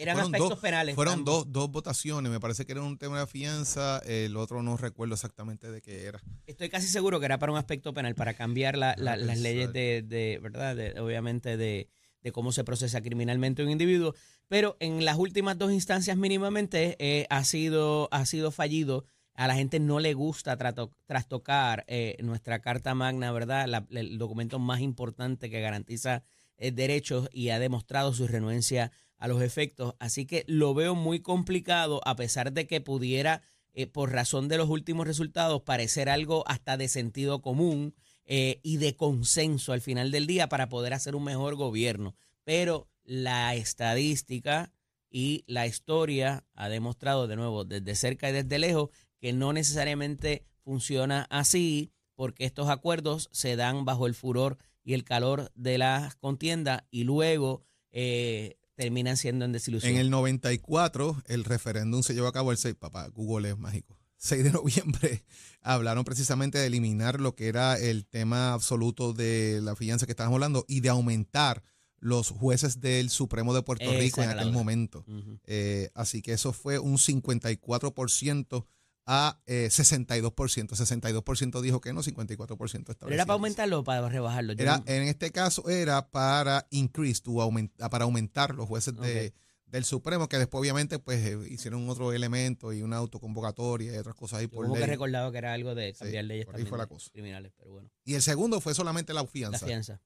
eran, 0.00 0.16
eran 0.16 0.26
aspectos 0.26 0.50
dos, 0.50 0.58
penales. 0.58 0.94
Fueron 0.94 1.24
dos, 1.24 1.50
dos 1.50 1.70
votaciones, 1.70 2.30
me 2.30 2.40
parece 2.40 2.66
que 2.66 2.72
era 2.72 2.82
un 2.82 2.98
tema 2.98 3.20
de 3.20 3.26
fianza, 3.26 3.98
el 4.00 4.36
otro 4.36 4.62
no 4.62 4.76
recuerdo 4.76 5.14
exactamente 5.14 5.70
de 5.70 5.80
qué 5.80 6.06
era. 6.06 6.20
Estoy 6.46 6.68
casi 6.68 6.88
seguro 6.88 7.20
que 7.20 7.26
era 7.26 7.38
para 7.38 7.52
un 7.52 7.58
aspecto 7.58 7.94
penal, 7.94 8.14
para 8.14 8.34
cambiar 8.34 8.76
la, 8.76 8.94
las 8.96 9.38
leyes 9.38 9.72
de, 9.72 10.02
de 10.02 10.38
¿verdad? 10.42 10.76
De, 10.76 11.00
obviamente 11.00 11.56
de, 11.56 11.88
de, 12.22 12.32
cómo 12.32 12.52
se 12.52 12.64
procesa 12.64 13.00
criminalmente 13.00 13.62
un 13.62 13.70
individuo, 13.70 14.14
pero 14.48 14.76
en 14.80 15.04
las 15.04 15.16
últimas 15.16 15.58
dos 15.58 15.72
instancias 15.72 16.16
mínimamente 16.16 16.96
eh, 16.98 17.26
ha, 17.30 17.44
sido, 17.44 18.08
ha 18.10 18.26
sido 18.26 18.50
fallido 18.50 19.04
a 19.38 19.46
la 19.46 19.54
gente 19.54 19.78
no 19.78 20.00
le 20.00 20.14
gusta 20.14 20.56
trastocar 21.06 21.84
eh, 21.86 22.16
nuestra 22.24 22.60
Carta 22.60 22.96
Magna, 22.96 23.30
¿verdad? 23.30 23.86
el 23.92 24.18
documento 24.18 24.58
más 24.58 24.80
importante 24.80 25.48
que 25.48 25.60
garantiza 25.60 26.24
eh, 26.56 26.72
derechos 26.72 27.28
y 27.32 27.50
ha 27.50 27.60
demostrado 27.60 28.12
su 28.12 28.26
renuencia 28.26 28.90
a 29.18 29.28
los 29.28 29.42
efectos. 29.42 29.94
Así 29.98 30.26
que 30.26 30.44
lo 30.46 30.74
veo 30.74 30.94
muy 30.94 31.20
complicado, 31.20 32.00
a 32.04 32.16
pesar 32.16 32.52
de 32.52 32.66
que 32.66 32.80
pudiera, 32.80 33.42
eh, 33.72 33.86
por 33.86 34.12
razón 34.12 34.48
de 34.48 34.58
los 34.58 34.68
últimos 34.68 35.06
resultados, 35.06 35.62
parecer 35.62 36.08
algo 36.08 36.44
hasta 36.46 36.76
de 36.76 36.88
sentido 36.88 37.42
común 37.42 37.94
y 38.30 38.76
de 38.76 38.94
consenso 38.94 39.72
al 39.72 39.80
final 39.80 40.10
del 40.10 40.26
día 40.26 40.50
para 40.50 40.68
poder 40.68 40.92
hacer 40.92 41.16
un 41.16 41.24
mejor 41.24 41.54
gobierno. 41.54 42.14
Pero 42.44 42.90
la 43.02 43.54
estadística 43.54 44.70
y 45.10 45.44
la 45.46 45.66
historia 45.66 46.44
ha 46.54 46.68
demostrado 46.68 47.26
de 47.26 47.36
nuevo 47.36 47.64
desde 47.64 47.94
cerca 47.94 48.28
y 48.28 48.32
desde 48.32 48.58
lejos 48.58 48.90
que 49.18 49.32
no 49.32 49.52
necesariamente 49.52 50.44
funciona 50.62 51.26
así, 51.30 51.92
porque 52.14 52.44
estos 52.44 52.68
acuerdos 52.68 53.28
se 53.32 53.56
dan 53.56 53.84
bajo 53.84 54.06
el 54.06 54.14
furor 54.14 54.58
y 54.84 54.94
el 54.94 55.04
calor 55.04 55.50
de 55.54 55.78
la 55.78 56.14
contienda 56.20 56.86
y 56.90 57.04
luego 57.04 57.62
eh, 57.90 58.56
terminan 58.78 59.16
siendo 59.16 59.44
en 59.44 59.50
desilusión. 59.50 59.92
En 59.92 59.98
el 59.98 60.08
94, 60.08 61.22
el 61.26 61.42
referéndum 61.44 62.04
se 62.04 62.14
llevó 62.14 62.28
a 62.28 62.32
cabo 62.32 62.52
el 62.52 62.58
6, 62.58 62.76
papá, 62.76 63.08
Google 63.08 63.50
es 63.50 63.58
mágico. 63.58 63.98
6 64.18 64.44
de 64.44 64.52
noviembre 64.52 65.24
hablaron 65.62 66.04
precisamente 66.04 66.58
de 66.58 66.66
eliminar 66.66 67.20
lo 67.20 67.34
que 67.34 67.48
era 67.48 67.76
el 67.76 68.06
tema 68.06 68.52
absoluto 68.52 69.12
de 69.12 69.60
la 69.62 69.74
fianza 69.74 70.06
que 70.06 70.12
estábamos 70.12 70.36
hablando 70.36 70.64
y 70.68 70.78
de 70.80 70.90
aumentar 70.90 71.64
los 71.98 72.30
jueces 72.30 72.80
del 72.80 73.10
Supremo 73.10 73.52
de 73.52 73.62
Puerto 73.62 73.90
Rico 73.90 74.22
en 74.22 74.30
aquel 74.30 74.52
momento. 74.52 75.04
Eh, 75.44 75.90
así 75.94 76.22
que 76.22 76.32
eso 76.32 76.52
fue 76.52 76.78
un 76.78 76.98
54% 76.98 78.64
a 79.10 79.40
eh, 79.46 79.68
62%. 79.70 80.22
62% 80.68 81.60
dijo 81.62 81.80
que 81.80 81.94
no, 81.94 82.02
54% 82.02 82.60
establecido. 82.60 83.08
era 83.10 83.24
para 83.24 83.34
aumentarlo 83.34 83.78
o 83.78 83.84
para 83.84 84.06
rebajarlo? 84.06 84.52
Era, 84.52 84.82
en 84.84 85.04
este 85.04 85.32
caso 85.32 85.70
era 85.70 86.10
para 86.10 86.66
increase, 86.70 87.22
para 87.90 88.04
aumentar 88.04 88.54
los 88.54 88.68
jueces 88.68 88.94
de, 88.96 89.32
del 89.64 89.86
Supremo, 89.86 90.28
que 90.28 90.36
después 90.36 90.60
obviamente 90.60 90.98
pues 90.98 91.24
eh, 91.24 91.38
hicieron 91.48 91.88
otro 91.88 92.12
elemento 92.12 92.74
y 92.74 92.82
una 92.82 92.98
autoconvocatoria 92.98 93.94
y 93.94 93.96
otras 93.96 94.14
cosas 94.14 94.40
ahí 94.40 94.46
por 94.46 94.64
Como 94.64 94.74
ley. 94.74 94.84
que 94.84 94.90
recordado 94.90 95.32
que 95.32 95.38
era 95.38 95.54
algo 95.54 95.74
de 95.74 95.94
cambiar 95.94 96.26
leyes 96.26 96.46
criminales, 97.10 97.52
pero 97.56 97.72
bueno. 97.72 97.90
Y 98.04 98.14
el 98.14 98.20
segundo 98.20 98.60
fue 98.60 98.74
solamente 98.74 99.14
la 99.14 99.26
fianza. 99.26 99.64
La 99.64 99.66
fianza. 99.66 100.02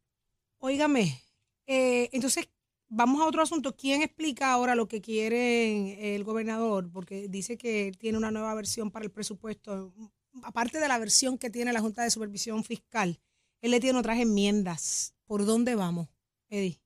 Óigame, 0.58 1.20
eh, 1.66 2.08
entonces 2.12 2.48
Vamos 2.94 3.22
a 3.22 3.26
otro 3.26 3.40
asunto. 3.40 3.74
¿Quién 3.74 4.02
explica 4.02 4.52
ahora 4.52 4.74
lo 4.74 4.86
que 4.86 5.00
quiere 5.00 6.14
el 6.14 6.24
gobernador? 6.24 6.90
Porque 6.92 7.26
dice 7.26 7.56
que 7.56 7.90
tiene 7.98 8.18
una 8.18 8.30
nueva 8.30 8.54
versión 8.54 8.90
para 8.90 9.06
el 9.06 9.10
presupuesto. 9.10 9.94
Aparte 10.42 10.78
de 10.78 10.88
la 10.88 10.98
versión 10.98 11.38
que 11.38 11.48
tiene 11.48 11.72
la 11.72 11.80
Junta 11.80 12.02
de 12.02 12.10
Supervisión 12.10 12.64
Fiscal, 12.64 13.18
él 13.62 13.70
le 13.70 13.80
tiene 13.80 13.98
otras 13.98 14.18
enmiendas. 14.18 15.14
¿Por 15.24 15.46
dónde 15.46 15.74
vamos, 15.74 16.08
Eddie? 16.50 16.82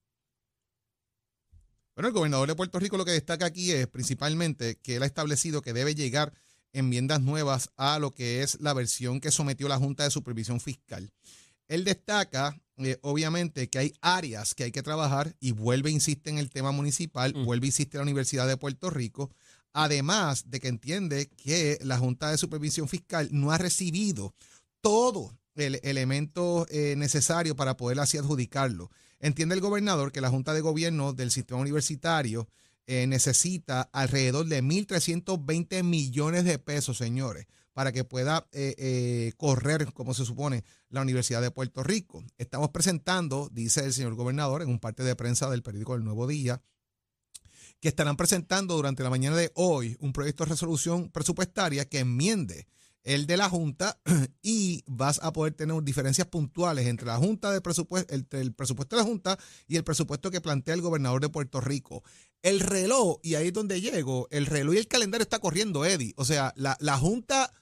Bueno, 1.96 2.06
el 2.06 2.14
gobernador 2.14 2.46
de 2.46 2.54
Puerto 2.54 2.78
Rico 2.78 2.96
lo 2.96 3.04
que 3.04 3.10
destaca 3.10 3.46
aquí 3.46 3.72
es 3.72 3.88
principalmente 3.88 4.76
que 4.76 4.94
él 4.94 5.02
ha 5.02 5.06
establecido 5.06 5.60
que 5.60 5.72
debe 5.72 5.96
llegar 5.96 6.32
enmiendas 6.72 7.20
nuevas 7.20 7.70
a 7.76 7.98
lo 7.98 8.12
que 8.12 8.44
es 8.44 8.60
la 8.60 8.74
versión 8.74 9.20
que 9.20 9.32
sometió 9.32 9.66
la 9.66 9.78
Junta 9.78 10.04
de 10.04 10.12
Supervisión 10.12 10.60
Fiscal. 10.60 11.10
Él 11.68 11.84
destaca, 11.84 12.58
eh, 12.78 12.98
obviamente, 13.02 13.68
que 13.68 13.78
hay 13.78 13.92
áreas 14.00 14.54
que 14.54 14.64
hay 14.64 14.72
que 14.72 14.82
trabajar 14.82 15.34
y 15.40 15.52
vuelve, 15.52 15.90
insiste 15.90 16.30
en 16.30 16.38
el 16.38 16.50
tema 16.50 16.70
municipal, 16.72 17.34
mm. 17.34 17.44
vuelve, 17.44 17.66
insiste 17.66 17.96
en 17.96 18.00
la 18.00 18.04
Universidad 18.04 18.46
de 18.46 18.56
Puerto 18.56 18.90
Rico, 18.90 19.30
además 19.72 20.50
de 20.50 20.60
que 20.60 20.68
entiende 20.68 21.28
que 21.28 21.78
la 21.82 21.98
Junta 21.98 22.30
de 22.30 22.38
Supervisión 22.38 22.88
Fiscal 22.88 23.28
no 23.32 23.50
ha 23.50 23.58
recibido 23.58 24.34
todo 24.80 25.36
el 25.56 25.80
elemento 25.82 26.66
eh, 26.70 26.94
necesario 26.96 27.56
para 27.56 27.76
poder 27.76 27.98
así 28.00 28.18
adjudicarlo. 28.18 28.90
Entiende 29.20 29.54
el 29.54 29.60
gobernador 29.60 30.12
que 30.12 30.20
la 30.20 30.30
Junta 30.30 30.54
de 30.54 30.60
Gobierno 30.60 31.12
del 31.12 31.30
Sistema 31.30 31.60
Universitario 31.60 32.48
eh, 32.86 33.06
necesita 33.06 33.82
alrededor 33.92 34.46
de 34.46 34.62
1.320 34.62 35.82
millones 35.82 36.44
de 36.44 36.58
pesos, 36.58 36.98
señores, 36.98 37.46
para 37.76 37.92
que 37.92 38.04
pueda 38.04 38.48
eh, 38.52 38.74
eh, 38.78 39.32
correr, 39.36 39.92
como 39.92 40.14
se 40.14 40.24
supone, 40.24 40.64
la 40.88 41.02
Universidad 41.02 41.42
de 41.42 41.50
Puerto 41.50 41.82
Rico. 41.82 42.24
Estamos 42.38 42.70
presentando, 42.70 43.50
dice 43.52 43.84
el 43.84 43.92
señor 43.92 44.14
gobernador, 44.14 44.62
en 44.62 44.70
un 44.70 44.78
parte 44.78 45.02
de 45.02 45.14
prensa 45.14 45.50
del 45.50 45.62
periódico 45.62 45.94
El 45.94 46.02
Nuevo 46.02 46.26
Día, 46.26 46.62
que 47.78 47.88
estarán 47.88 48.16
presentando 48.16 48.76
durante 48.76 49.02
la 49.02 49.10
mañana 49.10 49.36
de 49.36 49.52
hoy 49.56 49.94
un 50.00 50.14
proyecto 50.14 50.44
de 50.44 50.52
resolución 50.52 51.10
presupuestaria 51.10 51.84
que 51.84 51.98
enmiende 51.98 52.66
el 53.02 53.26
de 53.26 53.36
la 53.36 53.50
Junta 53.50 54.00
y 54.42 54.82
vas 54.86 55.20
a 55.22 55.34
poder 55.34 55.52
tener 55.52 55.82
diferencias 55.82 56.28
puntuales 56.28 56.86
entre 56.86 57.08
la 57.08 57.18
Junta 57.18 57.52
de 57.52 57.60
presupuesto, 57.60 58.14
entre 58.14 58.40
el 58.40 58.54
presupuesto 58.54 58.96
de 58.96 59.02
la 59.02 59.06
Junta 59.06 59.38
y 59.68 59.76
el 59.76 59.84
presupuesto 59.84 60.30
que 60.30 60.40
plantea 60.40 60.72
el 60.72 60.80
gobernador 60.80 61.20
de 61.20 61.28
Puerto 61.28 61.60
Rico. 61.60 62.02
El 62.40 62.60
reloj, 62.60 63.18
y 63.22 63.34
ahí 63.34 63.48
es 63.48 63.52
donde 63.52 63.82
llego, 63.82 64.28
el 64.30 64.46
reloj 64.46 64.76
y 64.76 64.78
el 64.78 64.88
calendario 64.88 65.24
está 65.24 65.40
corriendo, 65.40 65.84
Eddie. 65.84 66.14
O 66.16 66.24
sea, 66.24 66.54
la, 66.56 66.78
la 66.80 66.96
Junta 66.96 67.52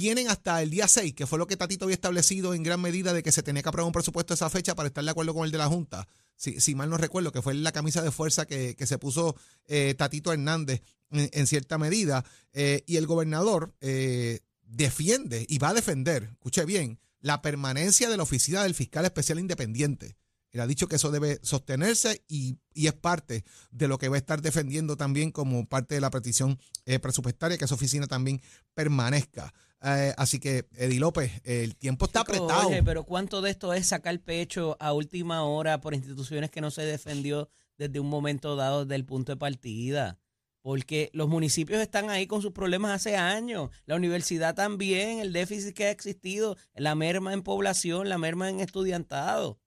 tienen 0.00 0.28
hasta 0.28 0.62
el 0.62 0.70
día 0.70 0.86
6, 0.86 1.14
que 1.14 1.26
fue 1.26 1.38
lo 1.38 1.48
que 1.48 1.56
Tatito 1.56 1.84
había 1.84 1.94
establecido 1.94 2.54
en 2.54 2.62
gran 2.62 2.80
medida 2.80 3.12
de 3.12 3.22
que 3.22 3.32
se 3.32 3.42
tenía 3.42 3.62
que 3.62 3.68
aprobar 3.68 3.86
un 3.86 3.92
presupuesto 3.92 4.32
a 4.32 4.36
esa 4.36 4.48
fecha 4.48 4.76
para 4.76 4.86
estar 4.86 5.02
de 5.02 5.10
acuerdo 5.10 5.34
con 5.34 5.44
el 5.44 5.50
de 5.50 5.58
la 5.58 5.66
Junta. 5.66 6.06
Si, 6.36 6.60
si 6.60 6.76
mal 6.76 6.88
no 6.88 6.96
recuerdo, 6.96 7.32
que 7.32 7.42
fue 7.42 7.54
la 7.54 7.72
camisa 7.72 8.00
de 8.00 8.12
fuerza 8.12 8.46
que, 8.46 8.76
que 8.76 8.86
se 8.86 8.98
puso 8.98 9.34
eh, 9.66 9.94
Tatito 9.98 10.32
Hernández 10.32 10.82
en, 11.10 11.46
cierta 11.48 11.78
medida. 11.78 12.24
Eh, 12.52 12.84
y 12.86 12.96
el 12.96 13.06
gobernador 13.06 13.74
eh, 13.80 14.40
defiende 14.62 15.44
y 15.48 15.58
va 15.58 15.70
a 15.70 15.74
defender, 15.74 16.30
escuche 16.32 16.64
bien, 16.64 17.00
la 17.20 17.42
permanencia 17.42 18.08
de 18.08 18.16
la 18.16 18.22
oficina 18.22 18.62
del 18.62 18.74
fiscal 18.74 19.04
especial 19.04 19.40
independiente. 19.40 20.16
Él 20.50 20.60
ha 20.60 20.66
dicho 20.66 20.88
que 20.88 20.96
eso 20.96 21.10
debe 21.10 21.40
sostenerse 21.42 22.22
y, 22.28 22.58
es 22.74 22.92
parte 22.92 23.44
de 23.72 23.88
lo 23.88 23.98
que 23.98 24.08
va 24.08 24.16
a 24.16 24.18
estar 24.18 24.40
defendiendo 24.40 24.96
también 24.96 25.32
como 25.32 25.68
parte 25.68 25.96
de 25.96 26.00
la 26.00 26.10
petición 26.10 26.58
eh, 26.86 27.00
presupuestaria, 27.00 27.58
que 27.58 27.64
esa 27.64 27.74
oficina 27.74 28.06
también 28.06 28.40
permanezca. 28.72 29.52
Eh, 29.82 30.12
así 30.16 30.40
que, 30.40 30.66
Eddie 30.76 30.98
López, 30.98 31.30
el 31.44 31.76
tiempo 31.76 32.06
está 32.06 32.20
apretado. 32.20 32.68
Oye, 32.68 32.82
pero 32.82 33.04
¿cuánto 33.04 33.40
de 33.40 33.50
esto 33.50 33.72
es 33.72 33.86
sacar 33.86 34.18
pecho 34.20 34.76
a 34.80 34.92
última 34.92 35.44
hora 35.44 35.80
por 35.80 35.94
instituciones 35.94 36.50
que 36.50 36.60
no 36.60 36.70
se 36.70 36.82
defendió 36.82 37.48
desde 37.76 38.00
un 38.00 38.08
momento 38.08 38.56
dado 38.56 38.84
desde 38.84 38.96
el 38.96 39.04
punto 39.04 39.32
de 39.32 39.36
partida? 39.36 40.18
Porque 40.62 41.10
los 41.12 41.28
municipios 41.28 41.80
están 41.80 42.10
ahí 42.10 42.26
con 42.26 42.42
sus 42.42 42.52
problemas 42.52 42.90
hace 42.90 43.16
años, 43.16 43.70
la 43.86 43.94
universidad 43.94 44.54
también, 44.54 45.20
el 45.20 45.32
déficit 45.32 45.74
que 45.74 45.86
ha 45.86 45.90
existido, 45.90 46.56
la 46.74 46.96
merma 46.96 47.32
en 47.32 47.42
población, 47.42 48.08
la 48.08 48.18
merma 48.18 48.50
en 48.50 48.58
estudiantado. 48.60 49.60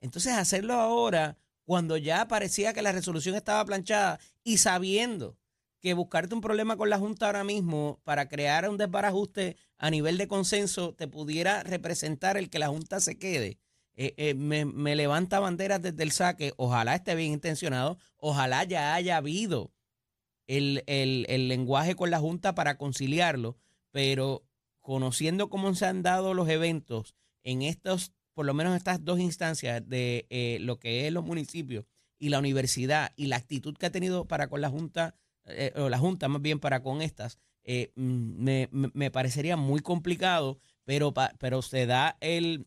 Entonces 0.00 0.32
hacerlo 0.32 0.74
ahora, 0.74 1.36
cuando 1.64 1.98
ya 1.98 2.26
parecía 2.26 2.72
que 2.72 2.80
la 2.80 2.92
resolución 2.92 3.34
estaba 3.34 3.62
planchada 3.66 4.18
y 4.42 4.56
sabiendo 4.56 5.36
que 5.80 5.94
buscarte 5.94 6.34
un 6.34 6.40
problema 6.40 6.76
con 6.76 6.90
la 6.90 6.98
Junta 6.98 7.26
ahora 7.26 7.44
mismo 7.44 8.00
para 8.04 8.28
crear 8.28 8.68
un 8.68 8.76
desbarajuste 8.76 9.56
a 9.78 9.90
nivel 9.90 10.18
de 10.18 10.28
consenso 10.28 10.94
te 10.94 11.08
pudiera 11.08 11.62
representar 11.62 12.36
el 12.36 12.50
que 12.50 12.58
la 12.58 12.68
Junta 12.68 13.00
se 13.00 13.18
quede. 13.18 13.58
Eh, 13.94 14.14
eh, 14.16 14.34
me, 14.34 14.64
me, 14.64 14.94
levanta 14.94 15.40
banderas 15.40 15.82
desde 15.82 16.02
el 16.02 16.12
saque. 16.12 16.52
Ojalá 16.56 16.94
esté 16.94 17.14
bien 17.14 17.32
intencionado. 17.32 17.98
Ojalá 18.16 18.64
ya 18.64 18.94
haya 18.94 19.16
habido 19.16 19.72
el, 20.46 20.84
el, 20.86 21.26
el 21.28 21.48
lenguaje 21.48 21.96
con 21.96 22.10
la 22.10 22.20
Junta 22.20 22.54
para 22.54 22.78
conciliarlo. 22.78 23.56
Pero 23.90 24.44
conociendo 24.80 25.50
cómo 25.50 25.74
se 25.74 25.86
han 25.86 26.02
dado 26.02 26.34
los 26.34 26.48
eventos 26.48 27.14
en 27.42 27.62
estos 27.62 28.12
por 28.38 28.46
lo 28.46 28.54
menos 28.54 28.76
estas 28.76 29.04
dos 29.04 29.18
instancias 29.18 29.82
de 29.88 30.28
eh, 30.30 30.58
lo 30.60 30.78
que 30.78 31.08
es 31.08 31.12
los 31.12 31.24
municipios 31.24 31.86
y 32.20 32.28
la 32.28 32.38
universidad 32.38 33.10
y 33.16 33.26
la 33.26 33.34
actitud 33.34 33.76
que 33.76 33.86
ha 33.86 33.90
tenido 33.90 34.26
para 34.26 34.48
con 34.48 34.60
la 34.60 34.70
Junta, 34.70 35.16
eh, 35.50 35.72
o 35.76 35.88
la 35.88 35.98
Junta 35.98 36.28
más 36.28 36.42
bien 36.42 36.60
para 36.60 36.82
con 36.82 37.02
estas, 37.02 37.38
eh, 37.64 37.92
mm, 37.96 38.90
me, 38.94 39.10
parecería 39.10 39.56
muy 39.56 39.80
complicado, 39.80 40.58
pero, 40.84 41.12
pero 41.38 41.62
se 41.62 41.86
da 41.86 42.16
el, 42.20 42.66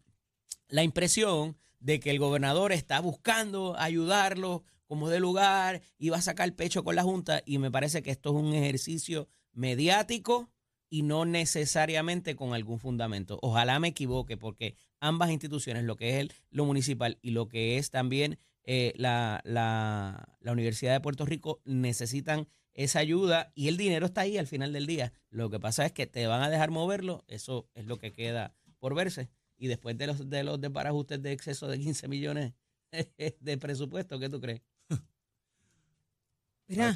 la 0.67 0.83
impresión 0.83 1.57
de 1.79 1.99
que 1.99 2.11
el 2.11 2.19
gobernador 2.19 2.71
está 2.71 2.99
buscando 2.99 3.75
ayudarlo 3.77 4.63
como 4.85 5.09
de 5.09 5.19
lugar 5.19 5.81
y 5.97 6.09
va 6.09 6.17
a 6.17 6.21
sacar 6.21 6.53
pecho 6.53 6.83
con 6.83 6.95
la 6.95 7.03
Junta 7.03 7.41
y 7.45 7.57
me 7.57 7.71
parece 7.71 8.03
que 8.03 8.11
esto 8.11 8.29
es 8.29 8.43
un 8.43 8.53
ejercicio 8.53 9.27
mediático 9.53 10.51
y 10.89 11.03
no 11.03 11.25
necesariamente 11.25 12.35
con 12.35 12.53
algún 12.53 12.77
fundamento. 12.77 13.39
Ojalá 13.41 13.79
me 13.79 13.87
equivoque 13.87 14.37
porque 14.37 14.75
ambas 14.99 15.31
instituciones, 15.31 15.85
lo 15.85 15.95
que 15.95 16.19
es 16.19 16.27
lo 16.49 16.65
municipal 16.65 17.17
y 17.21 17.31
lo 17.31 17.47
que 17.47 17.77
es 17.77 17.89
también 17.89 18.37
eh, 18.63 18.93
la, 18.97 19.41
la, 19.43 20.37
la, 20.41 20.51
Universidad 20.51 20.93
de 20.93 20.99
Puerto 20.99 21.25
Rico, 21.25 21.61
necesitan 21.65 22.47
esa 22.73 22.99
ayuda 22.99 23.51
y 23.55 23.67
el 23.67 23.77
dinero 23.77 24.05
está 24.05 24.21
ahí 24.21 24.37
al 24.37 24.47
final 24.47 24.73
del 24.73 24.87
día. 24.87 25.13
Lo 25.29 25.49
que 25.49 25.59
pasa 25.59 25.85
es 25.85 25.91
que 25.91 26.07
te 26.07 26.27
van 26.27 26.41
a 26.41 26.49
dejar 26.49 26.71
moverlo, 26.71 27.23
eso 27.27 27.69
es 27.73 27.85
lo 27.85 27.97
que 27.97 28.11
queda 28.11 28.55
por 28.79 28.95
verse. 28.95 29.29
Y 29.57 29.67
después 29.67 29.97
de 29.97 30.07
los, 30.07 30.29
de 30.29 30.43
los 30.43 30.59
desbarajustes 30.59 31.21
de 31.21 31.31
exceso 31.31 31.67
de 31.67 31.79
15 31.79 32.07
millones 32.07 32.53
de 33.39 33.57
presupuesto, 33.57 34.19
¿qué 34.19 34.29
tú 34.29 34.41
crees? 34.41 34.61
Mira, 36.67 36.95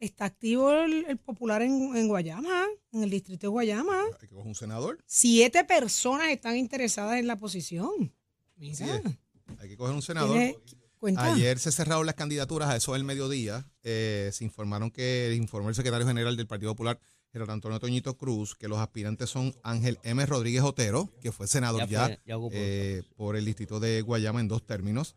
está 0.00 0.24
activo 0.24 0.72
el, 0.72 1.18
popular 1.18 1.62
en, 1.62 2.08
Guayama, 2.08 2.66
en 2.92 3.02
el 3.02 3.10
distrito 3.10 3.46
de 3.46 3.48
Guayama. 3.48 4.02
Hay 4.20 4.28
que 4.28 4.34
coger 4.34 4.46
un 4.46 4.54
senador. 4.54 4.98
Siete 5.06 5.64
personas 5.64 6.28
están 6.28 6.56
interesadas 6.56 7.18
en 7.18 7.26
la 7.26 7.38
posición. 7.38 8.12
Mira. 8.56 9.00
hay 9.58 9.68
que 9.68 9.76
coger 9.76 9.94
un 9.94 10.02
senador. 10.02 10.36
Ayer 11.16 11.58
se 11.58 11.72
cerraron 11.72 12.06
las 12.06 12.14
candidaturas 12.14 12.70
a 12.70 12.76
eso 12.76 12.92
del 12.92 13.04
mediodía. 13.04 13.66
Eh, 13.82 14.30
se 14.32 14.44
informaron 14.44 14.90
que 14.90 15.34
informó 15.36 15.68
el 15.68 15.74
secretario 15.74 16.06
general 16.06 16.36
del 16.36 16.46
Partido 16.46 16.72
Popular, 16.72 16.98
Gerardo 17.32 17.52
Antonio 17.52 17.80
Toñito 17.80 18.16
Cruz, 18.16 18.54
que 18.54 18.68
los 18.68 18.78
aspirantes 18.78 19.28
son 19.28 19.54
Ángel 19.62 19.98
M. 20.04 20.24
Rodríguez 20.24 20.62
Otero, 20.62 21.10
que 21.20 21.32
fue 21.32 21.46
senador 21.46 21.88
ya, 21.88 22.18
eh, 22.52 23.02
por 23.16 23.36
el 23.36 23.44
distrito 23.44 23.80
de 23.80 24.02
Guayama 24.02 24.40
en 24.40 24.48
dos 24.48 24.64
términos. 24.64 25.16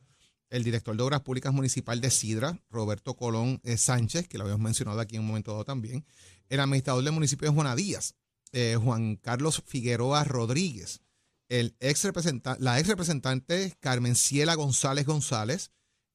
El 0.49 0.63
director 0.63 0.95
de 0.95 1.03
Obras 1.03 1.21
Públicas 1.21 1.53
Municipal 1.53 1.99
de 2.01 2.09
Sidra, 2.09 2.59
Roberto 2.69 3.15
Colón 3.15 3.59
eh, 3.63 3.77
Sánchez, 3.77 4.27
que 4.27 4.37
lo 4.37 4.45
habíamos 4.45 4.63
mencionado 4.63 4.99
aquí 4.99 5.17
en 5.17 5.21
un 5.21 5.27
momento 5.27 5.51
dado 5.51 5.65
también, 5.65 6.05
el 6.49 6.59
administrador 6.59 7.03
del 7.03 7.13
municipio 7.13 7.49
de 7.49 7.53
Juana 7.53 7.75
Díaz, 7.75 8.15
eh, 8.53 8.77
Juan 8.81 9.17
Carlos 9.17 9.61
Figueroa 9.65 10.23
Rodríguez, 10.23 11.01
el 11.49 11.75
ex 11.79 12.07
la 12.59 12.79
ex 12.79 12.87
representante 12.87 13.73
Carmen 13.79 14.15
Ciela 14.15 14.55
González 14.55 15.05
González, 15.05 15.71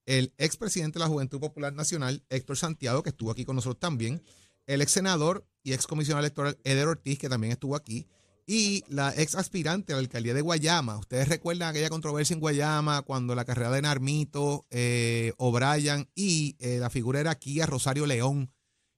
el 0.07 0.33
ex 0.39 0.57
presidente 0.57 0.99
de 0.99 1.05
la 1.05 1.11
Juventud 1.11 1.41
Popular 1.41 1.73
Nacional, 1.73 2.25
Héctor 2.29 2.57
Santiago, 2.57 3.03
que 3.03 3.11
estuvo 3.11 3.31
aquí 3.31 3.45
con 3.45 3.57
nosotros 3.57 3.81
también, 3.81 4.23
el 4.67 4.81
ex 4.83 4.93
senador 4.93 5.47
y 5.63 5.73
ex 5.73 5.87
comisionado 5.87 6.25
electoral 6.25 6.59
Eder 6.65 6.89
Ortiz, 6.89 7.19
que 7.19 7.29
también 7.29 7.53
estuvo 7.53 7.77
aquí, 7.77 8.07
y 8.47 8.85
la 8.89 9.15
ex 9.17 9.35
aspirante 9.35 9.93
a 9.93 9.97
la 9.97 10.01
alcaldía 10.01 10.35
de 10.35 10.41
Guayama. 10.41 10.99
Ustedes 10.99 11.29
recuerdan 11.29 11.69
aquella 11.69 11.89
controversia 11.89 12.35
en 12.35 12.41
Guayama 12.41 13.03
cuando 13.03 13.35
la 13.35 13.45
carrera 13.45 13.71
de 13.71 13.83
Narmito, 13.83 14.67
eh, 14.71 15.33
O'Brien 15.37 16.09
y 16.15 16.57
eh, 16.59 16.79
la 16.79 16.91
figura 16.91 17.21
era 17.21 17.35
Kia 17.37 17.67
Rosario 17.67 18.07
León, 18.07 18.51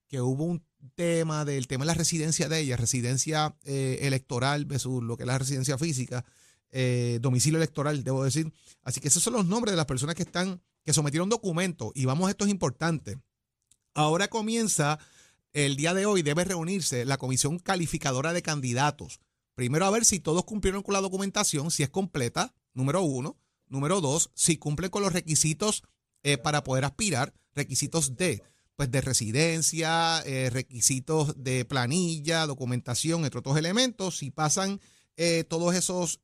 que 0.09 0.21
hubo 0.21 0.45
un 0.45 0.65
tema 0.95 1.45
del 1.45 1.67
tema 1.67 1.85
de 1.85 1.89
la 1.89 1.95
residencia 1.95 2.49
de 2.49 2.61
ella, 2.61 2.77
residencia 2.77 3.57
eh, 3.65 3.99
electoral 4.03 4.65
versus 4.65 5.03
lo 5.03 5.17
que 5.17 5.25
es 5.25 5.27
la 5.27 5.39
residencia 5.39 5.79
física, 5.79 6.25
domicilio 7.21 7.59
electoral, 7.59 8.03
debo 8.03 8.25
decir. 8.25 8.53
Así 8.83 9.01
que 9.01 9.07
esos 9.07 9.23
son 9.23 9.35
los 9.35 9.47
nombres 9.47 9.73
de 9.73 9.77
las 9.77 9.87
personas 9.87 10.17
que 10.17 10.25
están, 10.25 10.61
que 10.85 10.93
sometieron 10.93 11.29
documentos. 11.29 11.93
Y 11.95 12.05
vamos, 12.05 12.31
esto 12.31 12.45
es 12.45 12.51
importante. 12.51 13.19
Ahora 13.95 14.29
comienza 14.29 14.99
el 15.53 15.77
día 15.77 15.95
de 15.95 16.07
hoy, 16.07 16.23
debe 16.23 16.45
reunirse 16.45 17.05
la 17.05 17.17
comisión 17.17 17.59
calificadora 17.59 18.33
de 18.33 18.43
candidatos 18.43 19.21
Primero 19.55 19.87
a 19.87 19.91
ver 19.91 20.05
si 20.05 20.19
todos 20.19 20.45
cumplieron 20.45 20.83
con 20.83 20.95
la 20.95 21.01
documentación, 21.01 21.71
si 21.71 21.83
es 21.83 21.91
completa, 21.91 22.55
número 22.73 23.03
uno. 23.03 23.39
Número 23.69 24.01
dos, 24.01 24.31
si 24.35 24.57
cumplen 24.57 24.91
con 24.91 25.03
los 25.03 25.13
requisitos 25.13 25.83
eh, 26.23 26.39
para 26.39 26.65
poder 26.65 26.85
aspirar, 26.85 27.33
requisitos 27.55 28.17
de, 28.17 28.43
pues 28.77 28.91
de 28.91 29.01
residencia, 29.01 30.21
eh, 30.27 30.51
requisitos 30.51 31.43
de 31.43 31.65
planilla, 31.65 32.47
documentación, 32.47 33.25
entre 33.25 33.39
otros 33.39 33.57
elementos. 33.57 34.19
Si 34.19 34.31
pasan 34.31 34.81
eh, 35.17 35.45
todos 35.49 35.75
esos, 35.75 36.21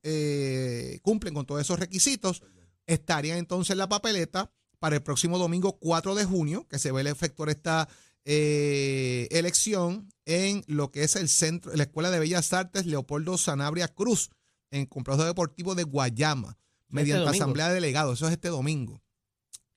cumplen 1.01 1.33
con 1.33 1.45
todos 1.45 1.61
esos 1.61 1.79
requisitos, 1.79 2.43
estarían 2.87 3.37
entonces 3.37 3.71
en 3.71 3.77
la 3.77 3.89
papeleta 3.89 4.51
para 4.79 4.95
el 4.95 5.03
próximo 5.03 5.37
domingo 5.37 5.77
4 5.79 6.15
de 6.15 6.25
junio, 6.25 6.67
que 6.67 6.79
se 6.79 6.91
ve 6.91 7.01
el 7.01 7.07
efectuar 7.07 7.49
esta 7.49 7.87
eh, 8.25 9.27
elección 9.31 10.09
en 10.25 10.63
lo 10.67 10.91
que 10.91 11.03
es 11.03 11.15
el 11.15 11.29
centro, 11.29 11.71
la 11.75 11.83
Escuela 11.83 12.09
de 12.09 12.19
Bellas 12.19 12.51
Artes 12.53 12.85
Leopoldo 12.85 13.37
Sanabria 13.37 13.87
Cruz, 13.87 14.29
en 14.71 14.85
Complejo 14.85 15.23
Deportivo 15.23 15.75
de 15.75 15.83
Guayama, 15.83 16.49
este 16.49 16.95
mediante 16.95 17.29
asamblea 17.29 17.69
de 17.69 17.75
delegados. 17.75 18.17
Eso 18.17 18.27
es 18.27 18.33
este 18.33 18.49
domingo. 18.49 19.01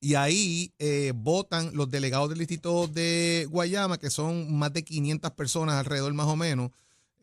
Y 0.01 0.17
ahí 0.17 0.75
eh, 0.79 1.13
votan 1.15 1.71
los 1.75 1.91
delegados 1.91 2.29
del 2.29 2.39
distrito 2.39 2.87
de 2.89 3.47
Guayama, 3.51 3.99
que 3.99 4.11
son 4.11 4.55
más 4.57 4.73
de 4.73 4.85
500 4.85 5.31
personas 5.33 5.77
alrededor 5.77 6.13
más 6.13 6.27
o 6.27 6.37
menos, 6.37 6.71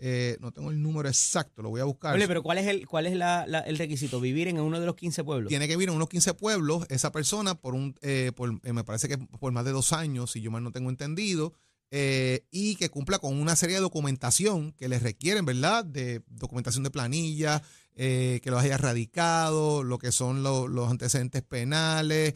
Eh, 0.04 0.36
no 0.40 0.52
tengo 0.52 0.72
el 0.72 0.82
número 0.82 1.08
exacto, 1.08 1.62
lo 1.62 1.70
voy 1.70 1.80
a 1.80 1.84
buscar. 1.84 2.16
Ole, 2.16 2.28
pero 2.28 2.42
¿cuál 2.42 2.58
es 2.58 2.66
el 2.66 2.88
cuál 2.88 3.06
es 3.06 3.16
la- 3.16 3.46
la- 3.48 3.60
el 3.60 3.78
requisito? 3.78 4.20
¿Vivir 4.20 4.48
en 4.48 4.60
uno 4.60 4.80
de 4.80 4.86
los 4.88 4.96
15 4.96 5.24
pueblos? 5.24 5.50
Tiene 5.50 5.68
que 5.68 5.76
vivir 5.76 5.90
en 5.90 5.96
unos 5.96 6.10
15 6.10 6.34
pueblos 6.34 6.86
esa 6.90 7.12
persona 7.12 7.54
por 7.54 7.76
un, 7.76 7.96
eh, 8.02 8.32
por, 8.36 8.50
eh, 8.64 8.74
me 8.74 8.84
parece 8.84 9.08
que 9.08 9.20
por 9.20 9.52
más 9.52 9.64
de 9.64 9.72
dos 9.72 9.94
años, 9.94 10.32
si 10.32 10.42
yo 10.42 10.50
mal 10.50 10.64
no 10.64 10.72
tengo 10.72 10.90
entendido, 10.90 11.54
eh, 11.92 12.46
y 12.50 12.76
que 12.78 12.90
cumpla 12.90 13.20
con 13.20 13.40
una 13.40 13.56
serie 13.56 13.76
de 13.76 13.82
documentación 13.82 14.72
que 14.72 14.88
les 14.90 15.04
requieren, 15.04 15.46
¿verdad? 15.46 15.86
De 15.86 16.24
documentación 16.30 16.84
de 16.84 16.90
planilla, 16.90 17.62
eh, 17.96 18.40
que 18.42 18.50
los 18.50 18.64
haya 18.64 18.78
radicado, 18.78 19.84
lo 19.84 19.98
que 20.00 20.12
son 20.12 20.42
lo- 20.42 20.68
los 20.68 20.90
antecedentes 20.90 21.42
penales 21.44 22.34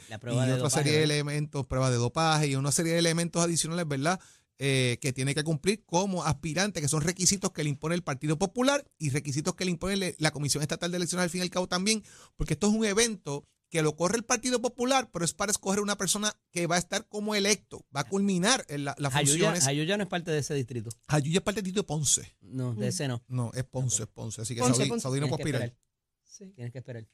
y 0.49 0.51
otra 0.54 0.58
dopaje, 0.63 0.75
serie 0.84 0.97
de 0.99 1.04
elementos, 1.06 1.65
pruebas 1.65 1.91
de 1.91 1.97
dopaje 1.97 2.47
y 2.47 2.56
una 2.56 2.71
serie 2.71 2.93
de 2.93 2.99
elementos 2.99 3.41
adicionales, 3.43 3.88
¿verdad? 3.88 4.19
Eh, 4.58 4.98
que 5.02 5.12
tiene 5.12 5.36
que 5.36 5.44
cumplir 5.44 5.84
como 5.86 6.24
aspirante, 6.24 6.80
que 6.80 6.88
son 6.88 7.02
requisitos 7.02 7.52
que 7.52 7.62
le 7.63 7.70
impone 7.70 7.94
el 7.94 8.04
Partido 8.04 8.38
Popular 8.38 8.86
y 8.98 9.10
requisitos 9.10 9.54
que 9.54 9.65
le 9.65 9.72
impone 9.72 9.98
le- 9.98 10.15
la 10.18 10.32
Comisión 10.32 10.62
Estatal 10.63 10.89
de 10.91 10.96
Elecciones 10.98 11.24
al 11.26 11.30
fin 11.30 11.39
y 11.39 11.44
al 11.44 11.50
cabo 11.50 11.68
también, 11.68 12.04
porque 12.38 12.54
esto 12.54 12.68
es 12.70 12.74
un 12.74 12.86
evento 12.86 13.46
que 13.70 13.82
lo 13.82 13.98
corre 13.98 14.15
el 14.15 14.24
Partido 14.24 14.62
Popular, 14.62 15.10
pero 15.12 15.26
es 15.26 15.34
para 15.34 15.52
escoger 15.52 15.82
una 15.82 15.98
persona 15.98 16.32
que 16.52 16.68
va 16.68 16.76
a 16.76 16.80
estar 16.80 17.06
como 17.10 17.36
electo, 17.36 17.86
va 17.94 18.02
a 18.02 18.04
culminar 18.06 18.63
en 18.70 18.86
la- 18.86 18.96
las 18.98 19.12
funciones. 19.12 19.65
Jayuya 19.65 19.98
no 19.98 20.04
es 20.04 20.10
parte 20.10 20.32
de 20.32 20.39
ese 20.39 20.54
distrito. 20.54 20.89
Jayuya 21.10 21.39
es 21.39 21.44
parte 21.44 21.58
del 21.58 21.65
distrito 21.65 21.82
de 21.82 21.88
Ponce. 21.88 22.38
No, 22.39 22.74
de 22.76 22.88
ese 22.88 23.10
no. 23.10 23.22
No, 23.28 23.52
es 23.56 23.65
Ponce, 23.65 24.04
es 24.04 24.08
Ponce. 24.10 24.41
Así 24.41 24.56
que 24.56 24.62
Ponce, 24.62 24.76
Saudi, 24.78 24.89
Ponce. 24.89 25.04
Saudi 25.04 25.20
no 25.20 25.28
puede 25.28 25.44
aspirar. 25.44 25.76
Sí. 26.24 26.54
Tienes 26.56 26.72
que 26.72 26.78
esperar. 26.78 27.06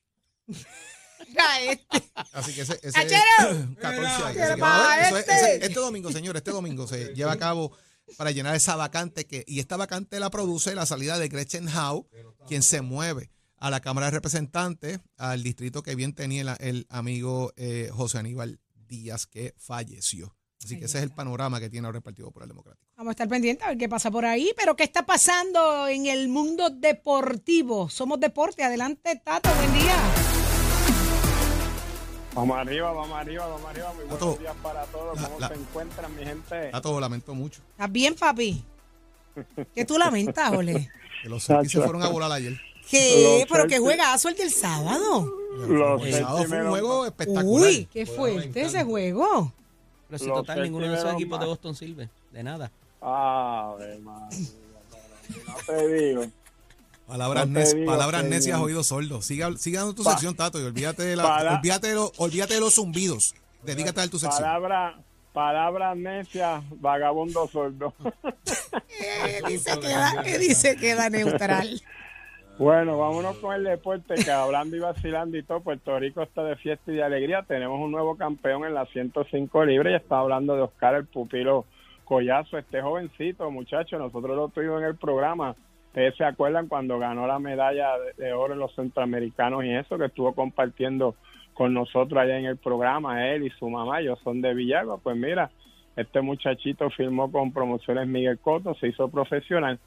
Este. 1.27 2.12
Así 2.34 2.53
que 2.53 2.62
ese, 2.62 2.79
ese 2.81 2.97
¡Achero! 2.99 3.75
14 3.79 4.23
ahí. 4.23 4.34
¿Qué 4.34 4.41
Así 4.41 4.49
le 4.51 4.55
que 4.55 4.62
vamos 4.62 4.88
a 4.88 4.95
ver, 4.95 4.99
pasa 4.99 5.05
a 5.05 5.07
eso 5.07 5.17
es- 5.17 5.21
este? 5.27 5.34
ese- 5.55 5.65
este 5.65 5.79
domingo, 5.79 6.12
señor, 6.12 6.38
este 6.38 6.51
domingo 6.51 6.88
se 6.88 7.13
lleva 7.13 7.31
a 7.34 7.38
cabo 7.38 7.71
para 8.17 8.31
llenar 8.31 8.55
esa 8.55 8.75
vacante 8.75 9.25
que 9.25 9.43
y 9.47 9.60
esta 9.60 9.77
vacante 9.77 10.19
la 10.19 10.29
produce 10.29 10.75
la 10.75 10.86
salida 10.86 11.17
de 11.17 11.27
Gretchen 11.29 11.67
Howe, 11.69 12.05
quien 12.47 12.62
se 12.63 12.81
mueve 12.81 13.29
a 13.57 13.69
la 13.69 13.79
Cámara 13.79 14.07
de 14.07 14.12
Representantes, 14.12 14.99
al 15.17 15.43
distrito 15.43 15.84
que 15.84 15.95
bien 15.95 16.13
tenía 16.13 16.41
el, 16.41 16.49
el 16.67 16.86
amigo 16.89 17.53
eh, 17.57 17.89
José 17.93 18.17
Aníbal 18.17 18.60
Díaz, 18.75 19.27
que 19.27 19.53
falleció. 19.57 20.36
Así 20.63 20.77
que 20.77 20.86
ese 20.86 20.99
es 20.99 21.03
el 21.03 21.10
panorama 21.12 21.60
que 21.60 21.69
tiene 21.71 21.88
ahora 21.88 21.97
el 21.97 22.03
Partido 22.03 22.27
Popular 22.27 22.47
Democrático. 22.47 22.86
Vamos 22.95 23.10
a 23.10 23.13
estar 23.13 23.27
pendientes 23.27 23.65
a 23.65 23.69
ver 23.69 23.77
qué 23.79 23.89
pasa 23.89 24.12
por 24.12 24.25
ahí. 24.25 24.51
Pero 24.55 24.75
¿qué 24.75 24.84
está 24.84 25.05
pasando 25.07 25.88
en 25.88 26.05
el 26.05 26.27
mundo 26.27 26.69
deportivo? 26.69 27.89
Somos 27.89 28.19
deporte. 28.19 28.63
Adelante, 28.63 29.19
Tato. 29.25 29.49
Buen 29.55 29.73
día. 29.73 29.95
Vamos 32.33 32.57
arriba, 32.57 32.91
vamos 32.93 33.17
arriba, 33.17 33.45
vamos 33.47 33.65
arriba. 33.69 33.93
Muy 33.93 34.05
buenos 34.05 34.39
días 34.39 34.55
para 34.63 34.83
todos. 34.85 35.19
la- 35.19 35.27
¿Cómo 35.27 35.39
la- 35.39 35.47
se 35.49 35.53
encuentran, 35.55 36.15
mi 36.15 36.23
gente? 36.23 36.69
A 36.73 36.81
todo 36.81 36.99
lamento 36.99 37.35
mucho. 37.35 37.61
¿Estás 37.71 37.91
bien, 37.91 38.15
papi? 38.15 38.63
¿Qué 39.75 39.85
tú 39.85 39.97
lamentas, 39.97 40.51
Ole? 40.53 40.89
Que 41.23 41.29
los 41.29 41.43
Celtics 41.45 41.73
se 41.73 41.81
fueron 41.81 42.01
a 42.03 42.07
volar 42.09 42.31
ayer. 42.31 42.59
¿Qué? 42.89 43.39
Los 43.41 43.49
¿Pero 43.51 43.67
qué 43.67 43.79
juegazo 43.79 44.29
el 44.29 44.35
del 44.35 44.51
sábado? 44.51 45.25
Los 45.67 46.03
El 46.05 46.13
sábado 46.13 46.43
fue 46.45 46.61
un 46.63 46.69
juego 46.69 47.05
espectacular. 47.05 47.69
Uy, 47.69 47.85
qué 47.91 48.05
fuerte 48.05 48.61
ese 48.61 48.83
juego. 48.83 49.53
Pero 50.07 50.19
si 50.19 50.25
Los 50.27 50.37
total 50.39 50.63
ninguno 50.63 50.87
de 50.89 50.97
esos 50.97 51.13
equipos 51.13 51.39
de. 51.39 51.45
Boston 51.45 51.75
sirve. 51.75 52.09
De 52.31 52.43
nada. 52.43 52.71
Ave 53.01 53.97
María, 53.99 54.37
no 55.47 55.55
te 55.65 55.87
digo. 55.87 56.23
Palabras, 57.12 57.45
No 57.50 57.60
nec- 57.60 57.86
palabras 57.86 58.24
necias, 58.24 58.58
oídos 58.58 58.88
sordos. 58.88 59.26
Siga, 59.26 59.52
siga 59.58 59.80
dando 59.82 59.93
tu 59.95 60.04
Pa- 60.04 60.12
sección, 60.12 60.34
Tato, 60.34 60.62
y 60.62 60.63
olvídate 60.63 61.04
de, 61.04 61.17
la, 61.17 61.58
olvídate, 61.58 61.88
de 61.89 61.95
los, 61.95 62.13
olvídate 62.17 62.54
de 62.54 62.62
los 62.62 62.74
zumbidos. 62.76 63.36
Dedícate 63.63 64.00
a 64.00 64.08
tu 64.08 64.17
sección. 64.17 64.41
Palabra, 64.41 64.97
palabras 65.34 65.97
necias, 65.97 66.63
vagabundo 66.80 67.47
sordo. 67.47 67.93
Eh, 69.04 69.41
dice 69.47 69.80
queda, 69.80 70.12
eh, 70.26 70.38
dice 70.38 70.76
queda 70.76 71.10
neutral. 71.10 71.82
Bueno, 72.60 72.97
vámonos 73.00 73.38
con 73.38 73.56
el 73.56 73.63
deporte, 73.63 74.13
que 74.15 74.30
hablando 74.30 74.76
y 74.76 74.80
vacilando 74.80 75.38
y 75.38 75.43
todo, 75.43 75.62
Puerto 75.62 75.97
Rico 75.97 76.21
está 76.21 76.43
de 76.43 76.56
fiesta 76.58 76.91
y 76.91 76.95
de 76.95 77.04
alegría. 77.04 77.43
Tenemos 77.43 77.80
un 77.80 77.91
nuevo 77.91 78.15
campeón 78.15 78.63
en 78.65 78.76
la 78.76 78.86
105 78.86 79.65
libre 79.65 79.91
y 79.91 79.95
está 79.95 80.19
hablando 80.19 80.56
de 80.56 80.62
Oscar 80.62 80.93
el 80.95 81.08
Pupilo 81.08 81.65
Collazo, 82.06 82.58
este 82.60 82.82
jovencito, 82.82 83.50
muchacho, 83.50 83.97
nosotros 83.97 84.36
lo 84.36 84.50
tuvimos 84.50 84.80
en 84.82 84.88
el 84.89 84.95
programa. 84.97 85.56
Ustedes 85.91 86.15
se 86.15 86.23
acuerdan 86.23 86.69
cuando 86.69 86.97
ganó 86.99 87.27
la 87.27 87.38
medalla 87.38 87.89
de, 88.15 88.32
oro 88.32 88.54
en 88.54 88.60
los 88.60 88.73
centroamericanos 88.75 89.65
y 89.65 89.71
eso, 89.71 89.97
que 89.97 90.06
estuvo 90.06 90.34
compartiendo 90.34 91.15
con 91.54 91.73
nosotros 91.73 92.17
allá 92.17 92.39
en 92.39 92.45
el 92.45 92.56
programa, 92.56 93.27
él 93.27 93.45
y 93.45 93.49
su 93.49 93.69
mamá, 93.69 93.99
ellos 93.99 94.17
son 94.23 94.39
de 94.39 94.54
Villagua. 94.54 94.99
Pues 95.04 95.17
mira, 95.17 95.51
este 95.97 96.21
muchachito 96.21 96.89
firmó 96.91 97.30
con 97.30 97.51
Promociones 97.51 98.08
Miguel 98.08 98.39
Coto, 98.39 98.73
se 98.75 98.88
hizo 98.88 99.10
profesional 99.10 99.80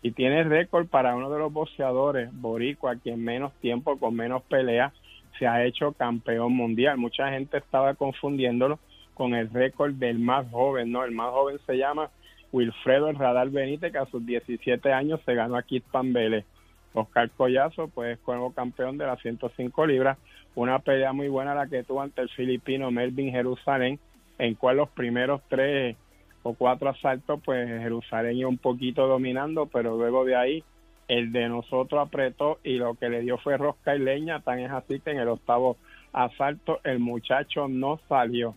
y 0.00 0.12
tiene 0.12 0.44
récord 0.44 0.86
para 0.86 1.14
uno 1.14 1.28
de 1.28 1.38
los 1.38 1.52
boxeadores 1.52 2.30
boricua 2.32 2.96
que 2.96 3.10
en 3.10 3.22
menos 3.22 3.52
tiempo, 3.60 3.98
con 3.98 4.14
menos 4.14 4.42
peleas, 4.44 4.94
se 5.38 5.46
ha 5.46 5.62
hecho 5.66 5.92
campeón 5.92 6.54
mundial. 6.54 6.96
Mucha 6.96 7.28
gente 7.32 7.58
estaba 7.58 7.92
confundiéndolo 7.92 8.78
con 9.12 9.34
el 9.34 9.50
récord 9.50 9.92
del 9.92 10.18
más 10.20 10.50
joven, 10.50 10.90
¿no? 10.90 11.04
El 11.04 11.10
más 11.10 11.30
joven 11.32 11.58
se 11.66 11.76
llama 11.76 12.08
Wilfredo 12.52 13.08
El 13.08 13.16
Radar 13.16 13.50
Benítez, 13.50 13.92
que 13.92 13.98
a 13.98 14.06
sus 14.06 14.24
17 14.24 14.92
años 14.92 15.20
se 15.24 15.34
ganó 15.34 15.56
a 15.56 15.62
Kit 15.62 15.84
Pambele. 15.84 16.44
Oscar 16.92 17.30
Collazo, 17.30 17.88
pues, 17.88 18.18
nuevo 18.26 18.52
campeón 18.52 18.98
de 18.98 19.06
las 19.06 19.20
105 19.20 19.86
libras. 19.86 20.18
Una 20.54 20.80
pelea 20.80 21.12
muy 21.12 21.28
buena 21.28 21.54
la 21.54 21.68
que 21.68 21.84
tuvo 21.84 22.02
ante 22.02 22.22
el 22.22 22.28
filipino 22.30 22.90
Melvin 22.90 23.30
Jerusalén, 23.30 24.00
en 24.38 24.54
cual 24.54 24.78
los 24.78 24.88
primeros 24.90 25.40
tres 25.48 25.96
o 26.42 26.54
cuatro 26.54 26.88
asaltos, 26.88 27.40
pues 27.44 27.68
Jerusalén 27.68 28.36
iba 28.36 28.48
un 28.48 28.58
poquito 28.58 29.06
dominando, 29.06 29.66
pero 29.66 29.96
luego 29.96 30.24
de 30.24 30.36
ahí 30.36 30.64
el 31.08 31.32
de 31.32 31.48
nosotros 31.48 32.00
apretó 32.00 32.58
y 32.62 32.76
lo 32.76 32.94
que 32.94 33.08
le 33.08 33.20
dio 33.20 33.36
fue 33.38 33.56
rosca 33.56 33.94
y 33.94 33.98
leña, 33.98 34.40
tan 34.40 34.60
es 34.60 34.70
así 34.70 35.00
que 35.00 35.10
en 35.10 35.18
el 35.18 35.28
octavo 35.28 35.76
asalto 36.12 36.80
el 36.84 36.98
muchacho 36.98 37.68
no 37.68 38.00
salió. 38.08 38.54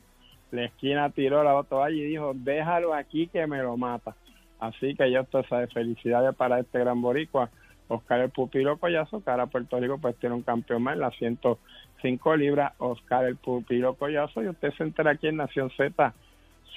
La 0.54 0.66
esquina 0.66 1.10
tiró 1.10 1.44
la 1.44 1.64
toalla 1.64 1.96
y 1.96 2.04
dijo, 2.04 2.34
déjalo 2.36 2.94
aquí 2.94 3.26
que 3.26 3.48
me 3.48 3.64
lo 3.64 3.76
mata. 3.76 4.16
Así 4.60 4.94
que 4.94 5.10
ya 5.10 5.22
usted 5.22 5.44
sabe, 5.50 5.66
felicidades 5.66 6.36
para 6.36 6.60
este 6.60 6.78
gran 6.78 7.02
boricua, 7.02 7.50
Oscar 7.88 8.20
el 8.20 8.30
Pupilo 8.30 8.78
Collazo, 8.78 9.24
ahora 9.26 9.48
Puerto 9.48 9.80
Rico 9.80 9.98
pues 9.98 10.16
tiene 10.18 10.36
un 10.36 10.44
campeón 10.44 10.84
más 10.84 10.94
en 10.94 11.00
las 11.00 11.16
105 11.16 12.36
libras, 12.36 12.74
Oscar 12.78 13.26
el 13.26 13.36
Pupilo 13.36 13.96
Collazo, 13.96 14.44
y 14.44 14.48
usted 14.48 14.72
se 14.74 14.84
entera 14.84 15.12
aquí 15.12 15.26
en 15.26 15.38
Nación 15.38 15.72
Z, 15.76 16.14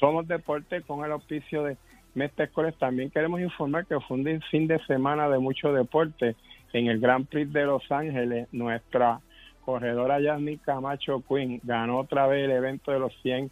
somos 0.01 0.27
deporte 0.27 0.81
con 0.81 1.05
el 1.05 1.13
auspicio 1.13 1.63
de 1.63 1.77
Mestre 2.15 2.47
Escoles. 2.47 2.75
También 2.77 3.11
queremos 3.11 3.43
informar 3.43 3.85
que 3.85 4.01
fue 4.01 4.17
un 4.17 4.41
fin 4.51 4.67
de 4.67 4.79
semana 4.87 5.29
de 5.29 5.39
mucho 5.39 5.75
deporte 5.75 6.35
en 6.73 6.87
el 6.87 6.99
Grand 6.99 7.27
Prix 7.27 7.53
de 7.53 7.67
Los 7.67 7.93
Ángeles. 7.93 8.49
Nuestra 8.53 9.21
corredora 9.67 10.19
Yasmin 10.19 10.57
Camacho 10.65 11.23
Quinn 11.29 11.61
ganó 11.63 11.99
otra 11.99 12.27
vez 12.27 12.47
el 12.47 12.53
evento 12.53 12.91
de 12.91 13.01
los 13.01 13.15
100 13.21 13.51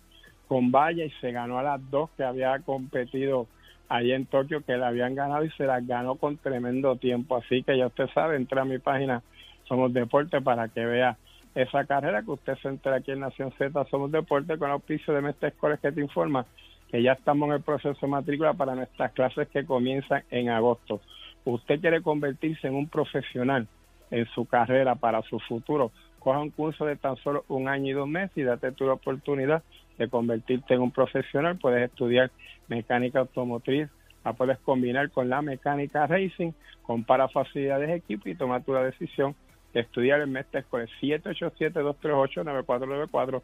con 0.49 0.71
valla 0.71 1.05
y 1.05 1.11
se 1.21 1.33
ganó 1.33 1.59
a 1.59 1.63
las 1.63 1.91
dos 1.91 2.11
que 2.17 2.25
había 2.25 2.59
competido 2.61 3.47
allí 3.89 4.13
en 4.13 4.27
Tokio 4.27 4.63
que 4.65 4.77
la 4.77 4.89
habían 4.89 5.15
ganado 5.15 5.45
y 5.45 5.51
se 5.51 5.65
las 5.65 5.87
ganó 5.87 6.17
con 6.17 6.37
tremendo 6.37 6.97
tiempo. 6.97 7.37
Así 7.37 7.63
que 7.63 7.77
ya 7.77 7.87
usted 7.87 8.09
sabe, 8.15 8.37
entra 8.37 8.63
a 8.63 8.65
mi 8.65 8.79
página 8.79 9.23
Somos 9.69 9.93
Deporte 9.93 10.41
para 10.41 10.69
que 10.69 10.85
vea 10.85 11.17
esa 11.55 11.85
carrera 11.85 12.23
que 12.23 12.33
usted 12.33 12.57
se 12.57 12.69
entera 12.69 12.97
aquí 12.97 13.13
en 13.13 13.21
Nación 13.21 13.53
Z. 13.57 13.85
Somos 13.91 14.11
Deporte 14.11 14.59
con 14.59 14.71
auspicio 14.71 15.15
de 15.15 15.21
Mestre 15.21 15.49
Escoles 15.49 15.81
que 15.81 15.93
te 15.93 16.01
informa 16.01 16.47
que 16.91 17.03
ya 17.03 17.13
estamos 17.13 17.49
en 17.49 17.55
el 17.55 17.63
proceso 17.63 17.99
de 18.01 18.09
matrícula 18.09 18.55
para 18.55 18.75
nuestras 18.75 19.13
clases 19.13 19.49
que 19.49 19.65
comienzan 19.65 20.23
en 20.31 20.49
agosto. 20.49 21.01
Usted 21.45 21.81
quiere 21.81 22.03
convertirse 22.03 22.69
en 22.69 22.75
un 22.75 22.89
profesional 22.89 23.67
en 24.11 24.27
su 24.27 24.47
carrera 24.47 24.95
para 24.95 25.23
su 25.23 25.39
futuro. 25.41 25.91
Coja 26.19 26.39
un 26.39 26.51
curso 26.51 26.87
de 26.87 26.97
tan 26.97 27.17
solo 27.17 27.45
un 27.49 27.69
año 27.69 27.91
y 27.91 27.93
dos 27.93 28.09
meses 28.09 28.37
y 28.37 28.43
date 28.43 28.73
tu 28.73 28.89
oportunidad 28.89 29.63
de 29.99 30.09
convertirte 30.09 30.75
en 30.75 30.83
un 30.83 30.91
profesional. 30.91 31.57
Puedes 31.59 31.91
estudiar 31.91 32.31
mecánica 32.69 33.21
automotriz, 33.21 33.89
la 34.25 34.33
puedes 34.33 34.59
combinar 34.61 35.11
con 35.11 35.29
la 35.29 35.43
mecánica 35.43 36.07
racing, 36.07 36.53
compara 36.83 37.29
facilidades 37.29 37.89
de 37.89 37.97
equipo 37.97 38.27
y 38.29 38.35
toma 38.35 38.61
tu 38.61 38.73
decisión 38.73 39.35
de 39.73 39.81
estudiar 39.81 40.21
el 40.21 40.29
Mestre 40.29 40.61
Escolar 40.61 40.89
787-238-9494, 41.03 43.43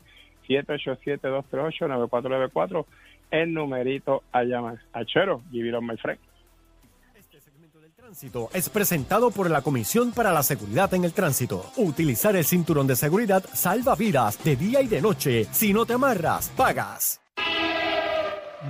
787-238-9494, 0.49 2.87
el 3.31 3.53
numerito 3.53 4.23
a 4.33 4.45
llamar. 4.45 4.79
Achero, 4.93 5.43
give 5.51 5.69
it 5.69 5.75
on 5.75 5.87
my 5.87 5.97
friend. 5.97 6.21
Tránsito 8.11 8.51
es 8.53 8.69
presentado 8.69 9.31
por 9.31 9.49
la 9.49 9.63
Comisión 9.63 10.11
para 10.11 10.33
la 10.33 10.43
Seguridad 10.43 10.93
en 10.95 11.05
el 11.05 11.13
Tránsito. 11.13 11.65
Utilizar 11.77 12.35
el 12.35 12.45
cinturón 12.45 12.89
de 12.89 12.97
seguridad 12.97 13.45
salva 13.53 13.95
vidas 13.95 14.43
de 14.43 14.57
día 14.57 14.83
y 14.83 14.89
de 14.89 15.01
noche. 15.01 15.47
Si 15.53 15.73
no 15.73 15.87
te 15.87 15.93
amarras, 15.93 16.51
pagas. 16.57 17.21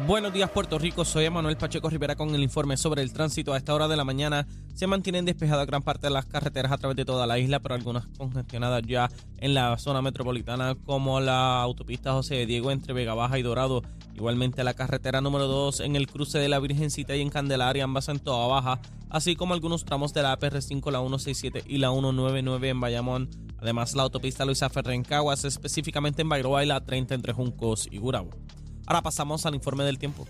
Buenos 0.07 0.35
días 0.35 0.51
Puerto 0.51 0.79
Rico, 0.79 1.05
soy 1.07 1.25
Emanuel 1.25 1.57
Pacheco 1.57 1.89
Rivera 1.89 2.17
con 2.17 2.35
el 2.35 2.43
informe 2.43 2.77
sobre 2.77 3.01
el 3.01 3.15
tránsito. 3.15 3.55
A 3.55 3.57
esta 3.57 3.75
hora 3.75 3.89
de 3.89 3.97
la 3.97 4.05
mañana 4.05 4.47
se 4.75 4.87
mantienen 4.87 5.25
despejadas 5.25 5.67
gran 5.67 5.83
parte 5.83 6.09
de 6.09 6.13
las 6.13 6.27
carreteras 6.27 6.71
a 6.71 6.79
través 6.79 6.97
de 6.97 7.07
toda 7.07 7.27
la 7.27 7.39
isla, 7.39 7.61
pero 7.61 7.75
algunas 7.75 8.07
congestionadas 8.19 8.83
ya 8.87 9.11
en 9.39 9.55
la 9.55 9.79
zona 9.79 10.03
metropolitana 10.03 10.77
como 10.85 11.19
la 11.19 11.63
autopista 11.63 12.13
José 12.13 12.45
Diego 12.45 12.71
entre 12.71 12.93
Vega 12.93 13.15
Baja 13.15 13.39
y 13.39 13.43
Dorado 13.43 13.83
Igualmente 14.15 14.65
la 14.65 14.75
carretera 14.75 15.21
número 15.21 15.47
2 15.47 15.81
en 15.81 15.97
el 15.97 16.07
cruce 16.07 16.39
de 16.39 16.49
la 16.49 16.59
Virgencita 16.59 17.17
y 17.17 17.21
en 17.21 17.31
Candelaria, 17.31 17.85
ambas 17.85 18.09
en 18.09 18.19
toda 18.19 18.47
baja, 18.47 18.81
así 19.09 19.37
como 19.37 19.55
algunos 19.55 19.85
tramos 19.85 20.13
de 20.13 20.23
la 20.23 20.39
APR5, 20.39 20.91
la 20.91 21.01
167 21.01 21.65
y 21.67 21.79
la 21.79 21.91
199 21.91 22.69
en 22.69 22.81
Bayamón. 22.81 23.31
Además 23.59 23.95
la 23.95 24.03
autopista 24.03 24.45
Luisa 24.45 24.69
Ferrer 24.71 24.95
en 24.95 25.05
Caguas, 25.05 25.45
específicamente 25.45 26.23
en 26.23 26.29
Bayroa 26.29 26.65
y 26.65 26.67
la 26.67 26.81
30 26.81 27.15
entre 27.15 27.33
Juncos 27.33 27.89
y 27.91 27.99
Gurabo. 27.99 28.31
Ahora 28.87 29.03
pasamos 29.03 29.47
al 29.47 29.55
informe 29.55 29.85
del 29.85 29.99
tiempo. 29.99 30.27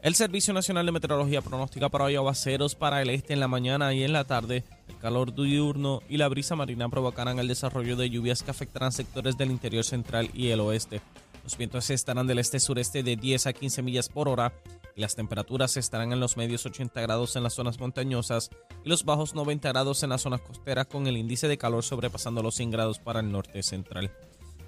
El 0.00 0.14
Servicio 0.14 0.54
Nacional 0.54 0.86
de 0.86 0.92
Meteorología 0.92 1.42
pronostica 1.42 1.88
para 1.88 2.04
hoy 2.04 2.14
aguaceros 2.14 2.76
para 2.76 3.02
el 3.02 3.10
este 3.10 3.32
en 3.32 3.40
la 3.40 3.48
mañana 3.48 3.92
y 3.92 4.04
en 4.04 4.12
la 4.12 4.22
tarde. 4.22 4.62
El 4.88 4.96
calor 4.98 5.34
diurno 5.34 6.02
y 6.08 6.18
la 6.18 6.28
brisa 6.28 6.54
marina 6.54 6.88
provocarán 6.88 7.40
el 7.40 7.48
desarrollo 7.48 7.96
de 7.96 8.08
lluvias 8.08 8.44
que 8.44 8.52
afectarán 8.52 8.92
sectores 8.92 9.36
del 9.36 9.50
interior 9.50 9.84
central 9.84 10.30
y 10.32 10.48
el 10.48 10.60
oeste. 10.60 11.00
Los 11.48 11.56
vientos 11.56 11.88
estarán 11.88 12.26
del 12.26 12.40
este-sureste 12.40 13.02
de 13.02 13.16
10 13.16 13.46
a 13.46 13.54
15 13.54 13.80
millas 13.80 14.10
por 14.10 14.28
hora 14.28 14.52
y 14.94 15.00
las 15.00 15.16
temperaturas 15.16 15.78
estarán 15.78 16.12
en 16.12 16.20
los 16.20 16.36
medios 16.36 16.66
80 16.66 17.00
grados 17.00 17.36
en 17.36 17.42
las 17.42 17.54
zonas 17.54 17.80
montañosas 17.80 18.50
y 18.84 18.88
los 18.90 19.06
bajos 19.06 19.34
90 19.34 19.66
grados 19.70 20.02
en 20.02 20.10
las 20.10 20.20
zonas 20.20 20.42
costeras 20.42 20.88
con 20.88 21.06
el 21.06 21.16
índice 21.16 21.48
de 21.48 21.56
calor 21.56 21.84
sobrepasando 21.84 22.42
los 22.42 22.54
100 22.54 22.70
grados 22.70 22.98
para 22.98 23.20
el 23.20 23.32
norte 23.32 23.62
central. 23.62 24.10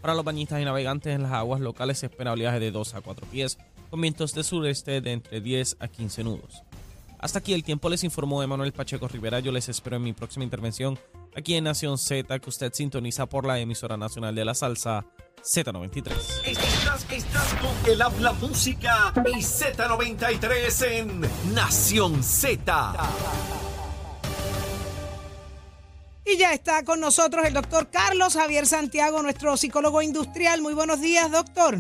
Para 0.00 0.14
los 0.14 0.24
bañistas 0.24 0.58
y 0.62 0.64
navegantes 0.64 1.14
en 1.14 1.24
las 1.24 1.32
aguas 1.32 1.60
locales 1.60 1.98
se 1.98 2.06
espera 2.06 2.32
oleaje 2.32 2.60
de 2.60 2.70
2 2.70 2.94
a 2.94 3.02
4 3.02 3.26
pies 3.26 3.58
con 3.90 4.00
vientos 4.00 4.32
de 4.32 4.42
sureste 4.42 5.02
de 5.02 5.12
entre 5.12 5.42
10 5.42 5.76
a 5.80 5.88
15 5.88 6.24
nudos. 6.24 6.62
Hasta 7.18 7.40
aquí 7.40 7.52
el 7.52 7.62
tiempo 7.62 7.90
les 7.90 8.04
informó 8.04 8.42
Emanuel 8.42 8.72
Pacheco 8.72 9.06
Rivera. 9.06 9.40
Yo 9.40 9.52
les 9.52 9.68
espero 9.68 9.96
en 9.96 10.02
mi 10.02 10.14
próxima 10.14 10.44
intervención 10.44 10.98
aquí 11.36 11.54
en 11.54 11.64
Nación 11.64 11.98
Z, 11.98 12.38
que 12.38 12.48
usted 12.48 12.72
sintoniza 12.72 13.26
por 13.26 13.46
la 13.46 13.58
emisora 13.58 13.96
nacional 13.96 14.34
de 14.34 14.44
la 14.44 14.54
salsa 14.54 15.04
Z93. 15.42 16.12
Estás, 16.44 17.06
estás 17.10 17.54
con 17.54 17.92
el 17.92 18.02
habla 18.02 18.32
música 18.34 19.12
y 19.26 19.40
Z93 19.40 20.86
en 20.86 21.54
Nación 21.54 22.22
Z. 22.22 22.94
Y 26.24 26.36
ya 26.36 26.52
está 26.52 26.84
con 26.84 27.00
nosotros 27.00 27.44
el 27.46 27.54
doctor 27.54 27.88
Carlos 27.90 28.34
Javier 28.34 28.66
Santiago, 28.66 29.22
nuestro 29.22 29.56
psicólogo 29.56 30.02
industrial. 30.02 30.60
Muy 30.60 30.74
buenos 30.74 31.00
días, 31.00 31.30
doctor. 31.30 31.78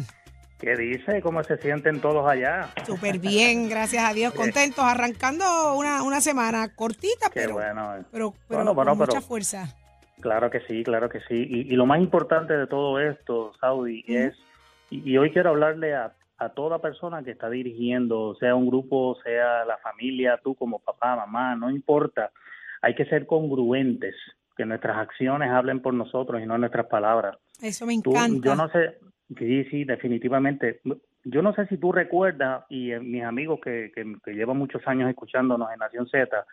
¿Qué 0.60 0.76
dice? 0.76 1.22
¿Cómo 1.22 1.42
se 1.42 1.56
sienten 1.56 2.00
todos 2.00 2.28
allá? 2.28 2.68
Súper 2.84 3.18
bien, 3.18 3.68
gracias 3.70 4.04
a 4.04 4.12
Dios, 4.12 4.34
contentos, 4.34 4.84
arrancando 4.84 5.74
una, 5.74 6.02
una 6.02 6.20
semana 6.20 6.74
cortita, 6.74 7.30
Qué 7.32 7.40
pero, 7.40 7.54
bueno. 7.54 7.94
pero, 8.12 8.32
pero 8.46 8.58
Bueno, 8.58 8.74
bueno, 8.74 8.90
con 8.90 8.98
mucha 8.98 9.12
pero- 9.12 9.22
fuerza. 9.22 9.74
Claro 10.20 10.50
que 10.50 10.60
sí, 10.68 10.84
claro 10.84 11.08
que 11.08 11.20
sí. 11.20 11.46
Y, 11.48 11.60
y 11.72 11.76
lo 11.76 11.86
más 11.86 11.98
importante 12.00 12.54
de 12.54 12.66
todo 12.66 13.00
esto, 13.00 13.54
Saudi, 13.58 14.04
es, 14.06 14.34
y, 14.90 15.10
y 15.10 15.16
hoy 15.16 15.30
quiero 15.32 15.48
hablarle 15.48 15.94
a, 15.94 16.12
a 16.36 16.50
toda 16.50 16.78
persona 16.78 17.22
que 17.22 17.30
está 17.30 17.48
dirigiendo, 17.48 18.34
sea 18.38 18.54
un 18.54 18.66
grupo, 18.66 19.16
sea 19.24 19.64
la 19.64 19.78
familia, 19.78 20.38
tú 20.44 20.54
como 20.54 20.78
papá, 20.78 21.16
mamá, 21.16 21.56
no 21.56 21.70
importa. 21.70 22.30
Hay 22.82 22.94
que 22.94 23.06
ser 23.06 23.24
congruentes, 23.24 24.14
que 24.58 24.66
nuestras 24.66 24.98
acciones 24.98 25.50
hablen 25.50 25.80
por 25.80 25.94
nosotros 25.94 26.42
y 26.42 26.44
no 26.44 26.58
nuestras 26.58 26.84
palabras. 26.88 27.38
Eso 27.62 27.86
me 27.86 27.98
Tú- 28.02 28.10
encanta. 28.10 28.46
yo 28.46 28.54
no 28.56 28.68
sé, 28.68 28.98
sí, 29.38 29.64
sí, 29.64 29.84
definitivamente. 29.84 30.80
Yo 31.24 31.42
no 31.42 31.54
sé 31.54 31.66
si 31.66 31.76
tú 31.76 31.92
recuerdas, 31.92 32.64
y 32.68 32.92
eh, 32.92 33.00
mis 33.00 33.22
amigos 33.22 33.60
que, 33.62 33.92
que, 33.94 34.16
que 34.24 34.32
llevan 34.32 34.56
muchos 34.56 34.86
años 34.86 35.08
escuchándonos 35.10 35.70
en 35.72 35.78
Nación 35.78 36.08
Z, 36.08 36.44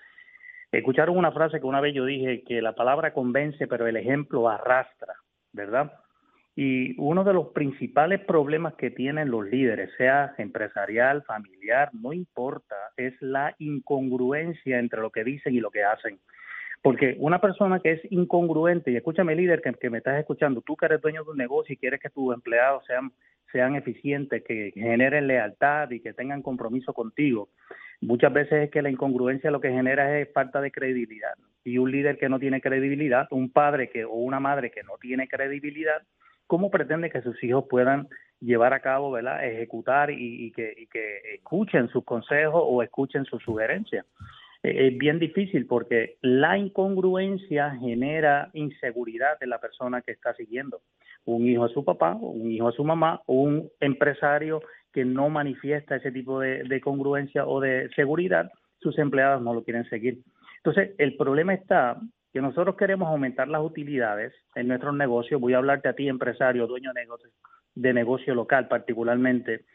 escucharon 0.71 1.17
una 1.17 1.31
frase 1.31 1.59
que 1.59 1.65
una 1.65 1.81
vez 1.81 1.93
yo 1.93 2.05
dije, 2.05 2.43
que 2.43 2.61
la 2.61 2.73
palabra 2.73 3.13
convence, 3.13 3.67
pero 3.67 3.87
el 3.87 3.95
ejemplo 3.95 4.49
arrastra, 4.49 5.13
¿verdad? 5.53 5.93
Y 6.55 6.99
uno 6.99 7.23
de 7.23 7.33
los 7.33 7.49
principales 7.49 8.19
problemas 8.21 8.73
que 8.73 8.89
tienen 8.89 9.29
los 9.29 9.45
líderes, 9.45 9.91
sea 9.95 10.33
empresarial, 10.39 11.23
familiar, 11.23 11.91
no 11.93 12.13
importa, 12.13 12.75
es 12.97 13.13
la 13.21 13.55
incongruencia 13.59 14.79
entre 14.79 15.01
lo 15.01 15.11
que 15.11 15.23
dicen 15.23 15.53
y 15.53 15.59
lo 15.59 15.69
que 15.69 15.83
hacen. 15.83 16.19
Porque 16.81 17.15
una 17.19 17.41
persona 17.41 17.79
que 17.79 17.93
es 17.93 18.11
incongruente, 18.11 18.91
y 18.91 18.95
escúchame 18.95 19.35
líder 19.35 19.61
que, 19.61 19.89
me 19.89 19.97
estás 19.97 20.19
escuchando, 20.19 20.61
tú 20.61 20.75
que 20.75 20.85
eres 20.85 21.01
dueño 21.01 21.23
de 21.23 21.31
un 21.31 21.37
negocio 21.37 21.73
y 21.73 21.77
quieres 21.77 21.99
que 21.99 22.09
tus 22.09 22.33
empleados 22.33 22.85
sean, 22.85 23.11
sean 23.51 23.75
eficientes, 23.75 24.43
que 24.43 24.71
generen 24.73 25.27
lealtad 25.27 25.89
y 25.91 25.99
que 25.99 26.13
tengan 26.13 26.41
compromiso 26.41 26.93
contigo, 26.93 27.49
muchas 28.01 28.31
veces 28.31 28.65
es 28.65 28.71
que 28.71 28.81
la 28.81 28.89
incongruencia 28.89 29.51
lo 29.51 29.59
que 29.59 29.71
genera 29.71 30.19
es 30.19 30.31
falta 30.31 30.61
de 30.61 30.71
credibilidad. 30.71 31.33
Y 31.63 31.79
un 31.79 31.91
líder 31.91 32.17
que 32.17 32.29
no 32.29 32.39
tiene 32.39 32.61
credibilidad, 32.61 33.27
un 33.31 33.49
padre 33.51 33.89
que 33.89 34.05
o 34.05 34.13
una 34.13 34.39
madre 34.39 34.71
que 34.71 34.83
no 34.83 34.93
tiene 35.01 35.27
credibilidad, 35.27 36.01
¿cómo 36.45 36.69
pretende 36.69 37.09
que 37.09 37.21
sus 37.21 37.43
hijos 37.43 37.65
puedan 37.69 38.07
llevar 38.39 38.73
a 38.73 38.79
cabo, 38.79 39.11
¿verdad? 39.11 39.43
ejecutar 39.43 40.11
y, 40.11 40.45
y 40.45 40.51
que, 40.51 40.73
y 40.77 40.87
que 40.87 41.35
escuchen 41.35 41.89
sus 41.89 42.05
consejos 42.05 42.61
o 42.63 42.83
escuchen 42.83 43.25
sus 43.25 43.41
sugerencias? 43.43 44.05
Es 44.71 44.97
bien 44.97 45.19
difícil 45.19 45.65
porque 45.65 46.17
la 46.21 46.57
incongruencia 46.57 47.71
genera 47.79 48.49
inseguridad 48.53 49.37
en 49.41 49.49
la 49.49 49.59
persona 49.59 50.01
que 50.01 50.11
está 50.11 50.33
siguiendo. 50.33 50.81
Un 51.25 51.47
hijo 51.47 51.65
a 51.65 51.69
su 51.69 51.83
papá, 51.85 52.15
un 52.15 52.51
hijo 52.51 52.67
a 52.67 52.71
su 52.71 52.83
mamá, 52.83 53.21
un 53.27 53.69
empresario 53.79 54.61
que 54.93 55.05
no 55.05 55.29
manifiesta 55.29 55.95
ese 55.95 56.11
tipo 56.11 56.39
de, 56.39 56.63
de 56.63 56.81
congruencia 56.81 57.45
o 57.45 57.59
de 57.59 57.89
seguridad, 57.95 58.51
sus 58.79 58.97
empleados 58.97 59.41
no 59.41 59.53
lo 59.53 59.63
quieren 59.63 59.87
seguir. 59.89 60.19
Entonces, 60.57 60.95
el 60.97 61.15
problema 61.15 61.53
está 61.53 61.97
que 62.33 62.41
nosotros 62.41 62.75
queremos 62.75 63.07
aumentar 63.07 63.47
las 63.47 63.61
utilidades 63.61 64.33
en 64.55 64.67
nuestros 64.67 64.95
negocios. 64.95 65.39
Voy 65.41 65.53
a 65.53 65.57
hablarte 65.57 65.89
a 65.89 65.93
ti, 65.93 66.07
empresario, 66.07 66.67
dueño 66.67 66.91
de 66.93 67.01
negocio, 67.01 67.29
de 67.75 67.93
negocio 67.93 68.35
local 68.35 68.67
particularmente. 68.67 69.65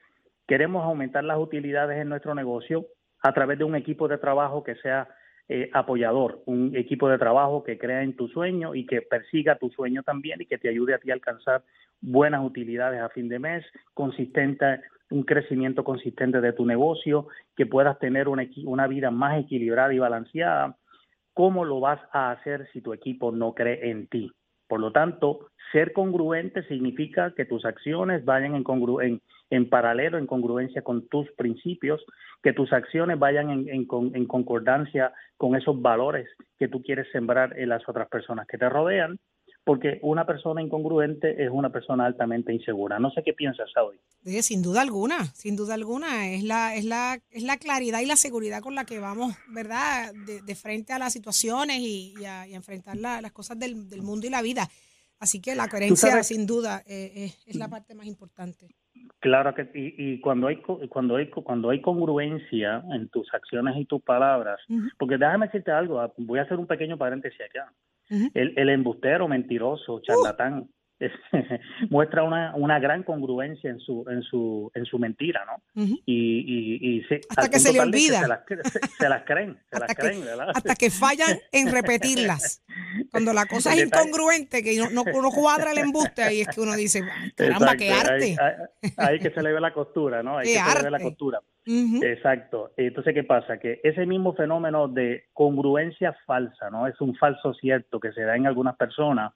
Queremos 0.46 0.84
aumentar 0.84 1.24
las 1.24 1.38
utilidades 1.38 2.00
en 2.00 2.08
nuestro 2.08 2.34
negocio 2.34 2.86
a 3.22 3.32
través 3.32 3.58
de 3.58 3.64
un 3.64 3.76
equipo 3.76 4.08
de 4.08 4.18
trabajo 4.18 4.62
que 4.62 4.74
sea 4.76 5.08
eh, 5.48 5.70
apoyador, 5.72 6.42
un 6.46 6.74
equipo 6.76 7.08
de 7.08 7.18
trabajo 7.18 7.62
que 7.62 7.78
crea 7.78 8.02
en 8.02 8.16
tu 8.16 8.28
sueño 8.28 8.74
y 8.74 8.86
que 8.86 9.02
persiga 9.02 9.56
tu 9.56 9.70
sueño 9.70 10.02
también 10.02 10.40
y 10.40 10.46
que 10.46 10.58
te 10.58 10.68
ayude 10.68 10.94
a 10.94 10.98
ti 10.98 11.10
a 11.10 11.14
alcanzar 11.14 11.62
buenas 12.00 12.44
utilidades 12.44 13.00
a 13.00 13.08
fin 13.10 13.28
de 13.28 13.38
mes, 13.38 13.64
consistente, 13.94 14.80
un 15.10 15.24
crecimiento 15.24 15.84
consistente 15.84 16.40
de 16.40 16.52
tu 16.52 16.64
negocio, 16.64 17.28
que 17.56 17.66
puedas 17.66 17.98
tener 17.98 18.28
una, 18.28 18.46
una 18.64 18.86
vida 18.86 19.10
más 19.10 19.38
equilibrada 19.38 19.92
y 19.92 19.98
balanceada. 19.98 20.76
¿Cómo 21.34 21.64
lo 21.64 21.80
vas 21.80 22.00
a 22.12 22.30
hacer 22.30 22.68
si 22.72 22.80
tu 22.80 22.92
equipo 22.92 23.32
no 23.32 23.54
cree 23.54 23.90
en 23.90 24.06
ti? 24.06 24.30
Por 24.68 24.80
lo 24.80 24.90
tanto, 24.90 25.48
ser 25.70 25.92
congruente 25.92 26.62
significa 26.64 27.34
que 27.34 27.44
tus 27.44 27.64
acciones 27.64 28.24
vayan 28.24 28.54
en, 28.54 28.64
congru- 28.64 29.04
en, 29.04 29.20
en 29.54 29.68
paralelo, 29.68 30.16
en 30.18 30.26
congruencia 30.26 30.82
con 30.82 31.06
tus 31.08 31.30
principios, 31.32 32.00
que 32.42 32.52
tus 32.54 32.72
acciones 32.72 33.18
vayan 33.18 33.50
en, 33.50 33.68
en 33.68 33.84
con- 33.86 34.14
en 34.16 34.26
concordancia 34.26 35.12
con 35.36 35.54
esos 35.56 35.80
valores 35.80 36.26
que 36.58 36.68
tú 36.68 36.82
quieres 36.82 37.06
sembrar 37.12 37.58
en 37.58 37.68
las 37.68 37.86
otras 37.88 38.08
personas 38.08 38.46
que 38.46 38.56
te 38.58 38.68
rodean, 38.68 39.18
porque 39.64 39.98
una 40.02 40.24
persona 40.26 40.62
incongruente 40.62 41.44
es 41.44 41.50
una 41.52 41.70
persona 41.70 42.06
altamente 42.06 42.52
insegura. 42.52 42.98
No 42.98 43.10
sé 43.10 43.22
qué 43.22 43.32
piensas, 43.34 43.70
Saudi. 43.72 43.98
Sí, 44.24 44.42
sin 44.42 44.62
duda 44.62 44.80
alguna, 44.80 45.24
sin 45.34 45.54
duda 45.54 45.74
alguna, 45.74 46.30
es 46.30 46.42
la, 46.44 46.74
es 46.74 46.84
la, 46.84 47.20
es 47.30 47.42
la 47.42 47.58
claridad 47.58 48.00
y 48.00 48.06
la 48.06 48.16
seguridad 48.16 48.60
con 48.62 48.74
la 48.74 48.84
que 48.86 48.98
vamos, 49.00 49.34
¿verdad?, 49.48 50.12
de, 50.26 50.40
de 50.40 50.54
frente 50.54 50.92
a 50.94 50.98
las 50.98 51.12
situaciones 51.12 51.78
y, 51.78 52.14
y 52.18 52.24
a, 52.24 52.48
y 52.48 52.54
a 52.54 52.56
enfrentar 52.56 52.96
la- 52.96 53.20
las 53.20 53.32
cosas 53.32 53.58
del, 53.58 53.88
del 53.90 54.02
mundo 54.02 54.26
y 54.26 54.30
la 54.30 54.42
vida. 54.42 54.68
Así 55.20 55.40
que 55.40 55.54
la 55.54 55.68
coherencia, 55.68 56.08
sin 56.24 56.46
duda, 56.46 56.82
eh, 56.86 57.12
es, 57.26 57.46
es 57.46 57.56
la 57.56 57.68
parte 57.68 57.94
más 57.94 58.06
importante. 58.06 58.66
Claro 59.20 59.54
que 59.54 59.70
y, 59.74 59.94
y 60.14 60.20
cuando 60.20 60.48
hay 60.48 60.56
cuando 60.88 61.16
hay 61.16 61.28
cuando 61.28 61.70
hay 61.70 61.80
congruencia 61.80 62.82
en 62.92 63.08
tus 63.08 63.32
acciones 63.32 63.76
y 63.76 63.84
tus 63.84 64.02
palabras, 64.02 64.58
porque 64.98 65.16
déjame 65.16 65.46
decirte 65.46 65.70
algo, 65.70 66.00
ah, 66.00 66.12
voy 66.16 66.38
a 66.38 66.42
hacer 66.42 66.58
un 66.58 66.66
pequeño 66.66 66.98
paréntesis 66.98 67.40
acá. 67.40 67.72
El, 68.34 68.52
el 68.56 68.68
embustero, 68.68 69.26
mentiroso, 69.26 70.00
charlatán, 70.00 70.68
es- 71.06 71.12
muestra 71.90 72.22
una, 72.22 72.54
una 72.56 72.78
gran 72.78 73.02
congruencia 73.02 73.70
en 73.70 73.78
su 73.80 74.04
en 74.08 74.22
su 74.22 74.70
en 74.74 74.84
su 74.84 74.98
mentira, 74.98 75.44
¿no? 75.46 75.62
Y, 75.74 75.98
y, 76.06 76.96
y 76.98 77.02
se, 77.04 77.20
Hasta 77.28 77.48
que 77.50 77.58
se 77.58 77.72
le 77.72 77.80
olvida. 77.80 78.20
se, 78.20 78.28
las, 78.28 78.40
se- 78.46 78.80
se 78.98 79.08
las 79.08 79.22
creen, 79.24 79.54
se 79.70 79.76
Hasta 79.76 79.78
las 79.80 79.88
que- 79.96 80.02
creen, 80.02 80.24
¿verdad? 80.24 80.48
Hasta 80.54 80.74
que 80.74 80.90
fallan 80.90 81.38
en 81.52 81.72
repetirlas. 81.72 82.62
Cuando 83.10 83.32
la 83.32 83.46
cosa 83.46 83.74
es 83.74 83.84
incongruente, 83.86 84.62
que 84.62 84.76
no, 84.78 84.90
no, 84.90 85.04
no 85.04 85.30
cuadra 85.30 85.72
el 85.72 85.78
embuste, 85.78 86.22
ahí 86.22 86.40
es 86.42 86.48
que 86.48 86.60
uno 86.60 86.74
dice, 86.74 87.02
"Ay, 87.02 87.30
caramba, 87.32 87.76
qué 87.76 87.88
Exacto, 87.88 88.12
arte. 88.14 88.24
Ahí, 88.24 88.36
ahí- 88.82 88.90
ahí 88.96 89.18
que 89.18 89.30
se 89.30 89.42
le 89.42 89.52
ve 89.52 89.60
la 89.60 89.72
costura, 89.72 90.22
¿no? 90.22 90.38
Ahí 90.38 90.48
Qué 90.48 90.60
que 90.62 90.70
se 90.70 90.78
le 90.78 90.84
ve 90.84 90.90
la 90.90 91.00
costura. 91.00 91.40
Ujú. 91.66 92.02
Exacto. 92.02 92.72
Entonces, 92.76 93.14
¿qué 93.14 93.22
pasa? 93.22 93.58
Que 93.58 93.80
ese 93.84 94.04
mismo 94.04 94.34
fenómeno 94.34 94.88
de 94.88 95.26
congruencia 95.32 96.12
falsa, 96.26 96.70
¿no? 96.70 96.86
Es 96.88 97.00
un 97.00 97.14
falso 97.16 97.54
cierto 97.54 98.00
que 98.00 98.12
se 98.12 98.22
da 98.22 98.34
en 98.36 98.46
algunas 98.48 98.76
personas, 98.76 99.32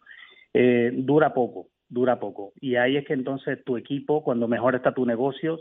eh, 0.55 0.91
dura 0.95 1.35
poco, 1.35 1.69
dura 1.89 2.19
poco. 2.19 2.53
Y 2.61 2.77
ahí 2.77 2.97
es 2.97 3.07
que 3.07 3.15
entonces 3.15 3.63
tu 3.65 3.77
equipo, 3.77 4.23
cuando 4.23 4.49
mejor 4.49 4.75
está 4.75 4.93
tu 4.93 5.07
negocio, 5.07 5.59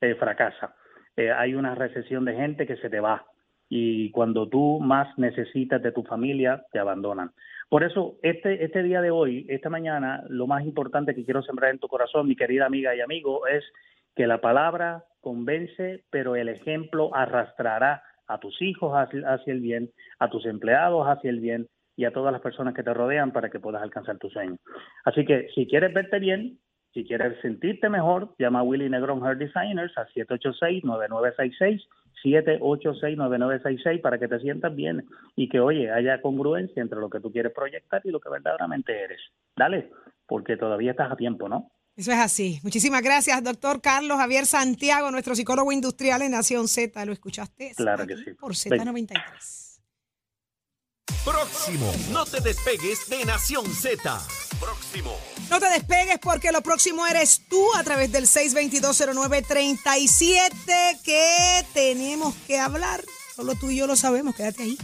eh, 0.00 0.14
fracasa. 0.14 0.74
Eh, 1.16 1.30
hay 1.30 1.54
una 1.54 1.74
recesión 1.74 2.24
de 2.24 2.34
gente 2.34 2.66
que 2.66 2.76
se 2.76 2.90
te 2.90 3.00
va. 3.00 3.26
y 3.72 4.10
cuando 4.10 4.48
tú 4.48 4.80
más 4.80 5.16
necesitas 5.16 5.80
de 5.80 5.92
tu 5.92 6.02
familia, 6.02 6.64
te 6.72 6.80
abandonan. 6.80 7.30
Por 7.70 7.84
eso, 7.84 8.16
este, 8.20 8.64
este 8.64 8.82
día 8.82 9.00
de 9.00 9.12
hoy, 9.12 9.46
esta 9.48 9.70
mañana, 9.70 10.24
lo 10.28 10.48
más 10.48 10.64
importante 10.64 11.14
que 11.14 11.24
quiero 11.24 11.40
sembrar 11.40 11.70
en 11.70 11.78
tu 11.78 11.86
corazón, 11.86 12.26
mi 12.26 12.34
querida 12.34 12.66
amiga 12.66 12.96
y 12.96 13.00
amigo, 13.00 13.46
es 13.46 13.62
que 14.16 14.26
la 14.26 14.40
palabra 14.40 15.04
convence, 15.20 16.02
pero 16.10 16.34
el 16.34 16.48
ejemplo 16.48 17.14
arrastrará 17.14 18.02
a 18.26 18.38
tus 18.38 18.60
hijos 18.60 18.92
hacia, 18.94 19.20
hacia 19.32 19.52
el 19.52 19.60
bien, 19.60 19.90
a 20.18 20.28
tus 20.28 20.46
empleados 20.46 21.06
hacia 21.06 21.30
el 21.30 21.38
bien 21.38 21.68
y 22.00 22.06
a 22.06 22.12
todas 22.12 22.32
las 22.32 22.40
personas 22.40 22.72
que 22.72 22.82
te 22.82 22.94
rodean 22.94 23.30
para 23.30 23.50
que 23.50 23.60
puedas 23.60 23.82
alcanzar 23.82 24.16
tu 24.16 24.30
sueño. 24.30 24.56
Así 25.04 25.26
que 25.26 25.48
si 25.54 25.66
quieres 25.66 25.92
verte 25.92 26.18
bien, 26.18 26.58
si 26.94 27.04
quieres 27.04 27.38
sentirte 27.42 27.90
mejor, 27.90 28.34
llama 28.38 28.60
a 28.60 28.62
Willy 28.62 28.88
Negrón 28.88 29.22
Hair 29.24 29.36
Designers 29.36 29.92
a 29.98 30.06
786-9966, 30.08 31.82
786-9966 32.24 34.00
para 34.00 34.18
que 34.18 34.28
te 34.28 34.40
sientas 34.40 34.74
bien 34.74 35.04
y 35.36 35.50
que, 35.50 35.60
oye, 35.60 35.90
haya 35.90 36.22
congruencia 36.22 36.80
entre 36.80 36.98
lo 36.98 37.10
que 37.10 37.20
tú 37.20 37.30
quieres 37.30 37.52
proyectar 37.52 38.00
y 38.04 38.10
lo 38.10 38.18
que 38.18 38.30
verdaderamente 38.30 38.98
eres. 38.98 39.20
Dale, 39.54 39.90
porque 40.26 40.56
todavía 40.56 40.92
estás 40.92 41.12
a 41.12 41.16
tiempo, 41.16 41.50
¿no? 41.50 41.70
Eso 41.96 42.12
es 42.12 42.18
así. 42.18 42.60
Muchísimas 42.62 43.02
gracias, 43.02 43.44
doctor 43.44 43.82
Carlos 43.82 44.16
Javier 44.16 44.46
Santiago, 44.46 45.10
nuestro 45.10 45.34
psicólogo 45.34 45.70
industrial 45.70 46.22
en 46.22 46.30
Nación 46.30 46.66
Z. 46.66 47.04
¿Lo 47.04 47.12
escuchaste? 47.12 47.72
Claro 47.76 48.06
que 48.06 48.16
sí. 48.16 48.32
Por 48.40 48.52
Z93. 48.52 49.69
Próximo. 51.24 51.92
No 52.10 52.24
te 52.24 52.40
despegues 52.40 53.08
de 53.08 53.24
Nación 53.24 53.64
Z. 53.66 54.20
Próximo. 54.58 55.16
No 55.50 55.60
te 55.60 55.68
despegues 55.70 56.18
porque 56.18 56.50
lo 56.52 56.62
próximo 56.62 57.06
eres 57.06 57.42
tú 57.48 57.74
a 57.74 57.84
través 57.84 58.10
del 58.12 58.26
6220937 58.26 61.00
que 61.02 61.66
tenemos 61.74 62.34
que 62.46 62.58
hablar. 62.58 63.04
Solo 63.36 63.54
tú 63.54 63.68
y 63.70 63.76
yo 63.76 63.86
lo 63.86 63.96
sabemos. 63.96 64.34
Quédate 64.34 64.62
ahí. 64.62 64.78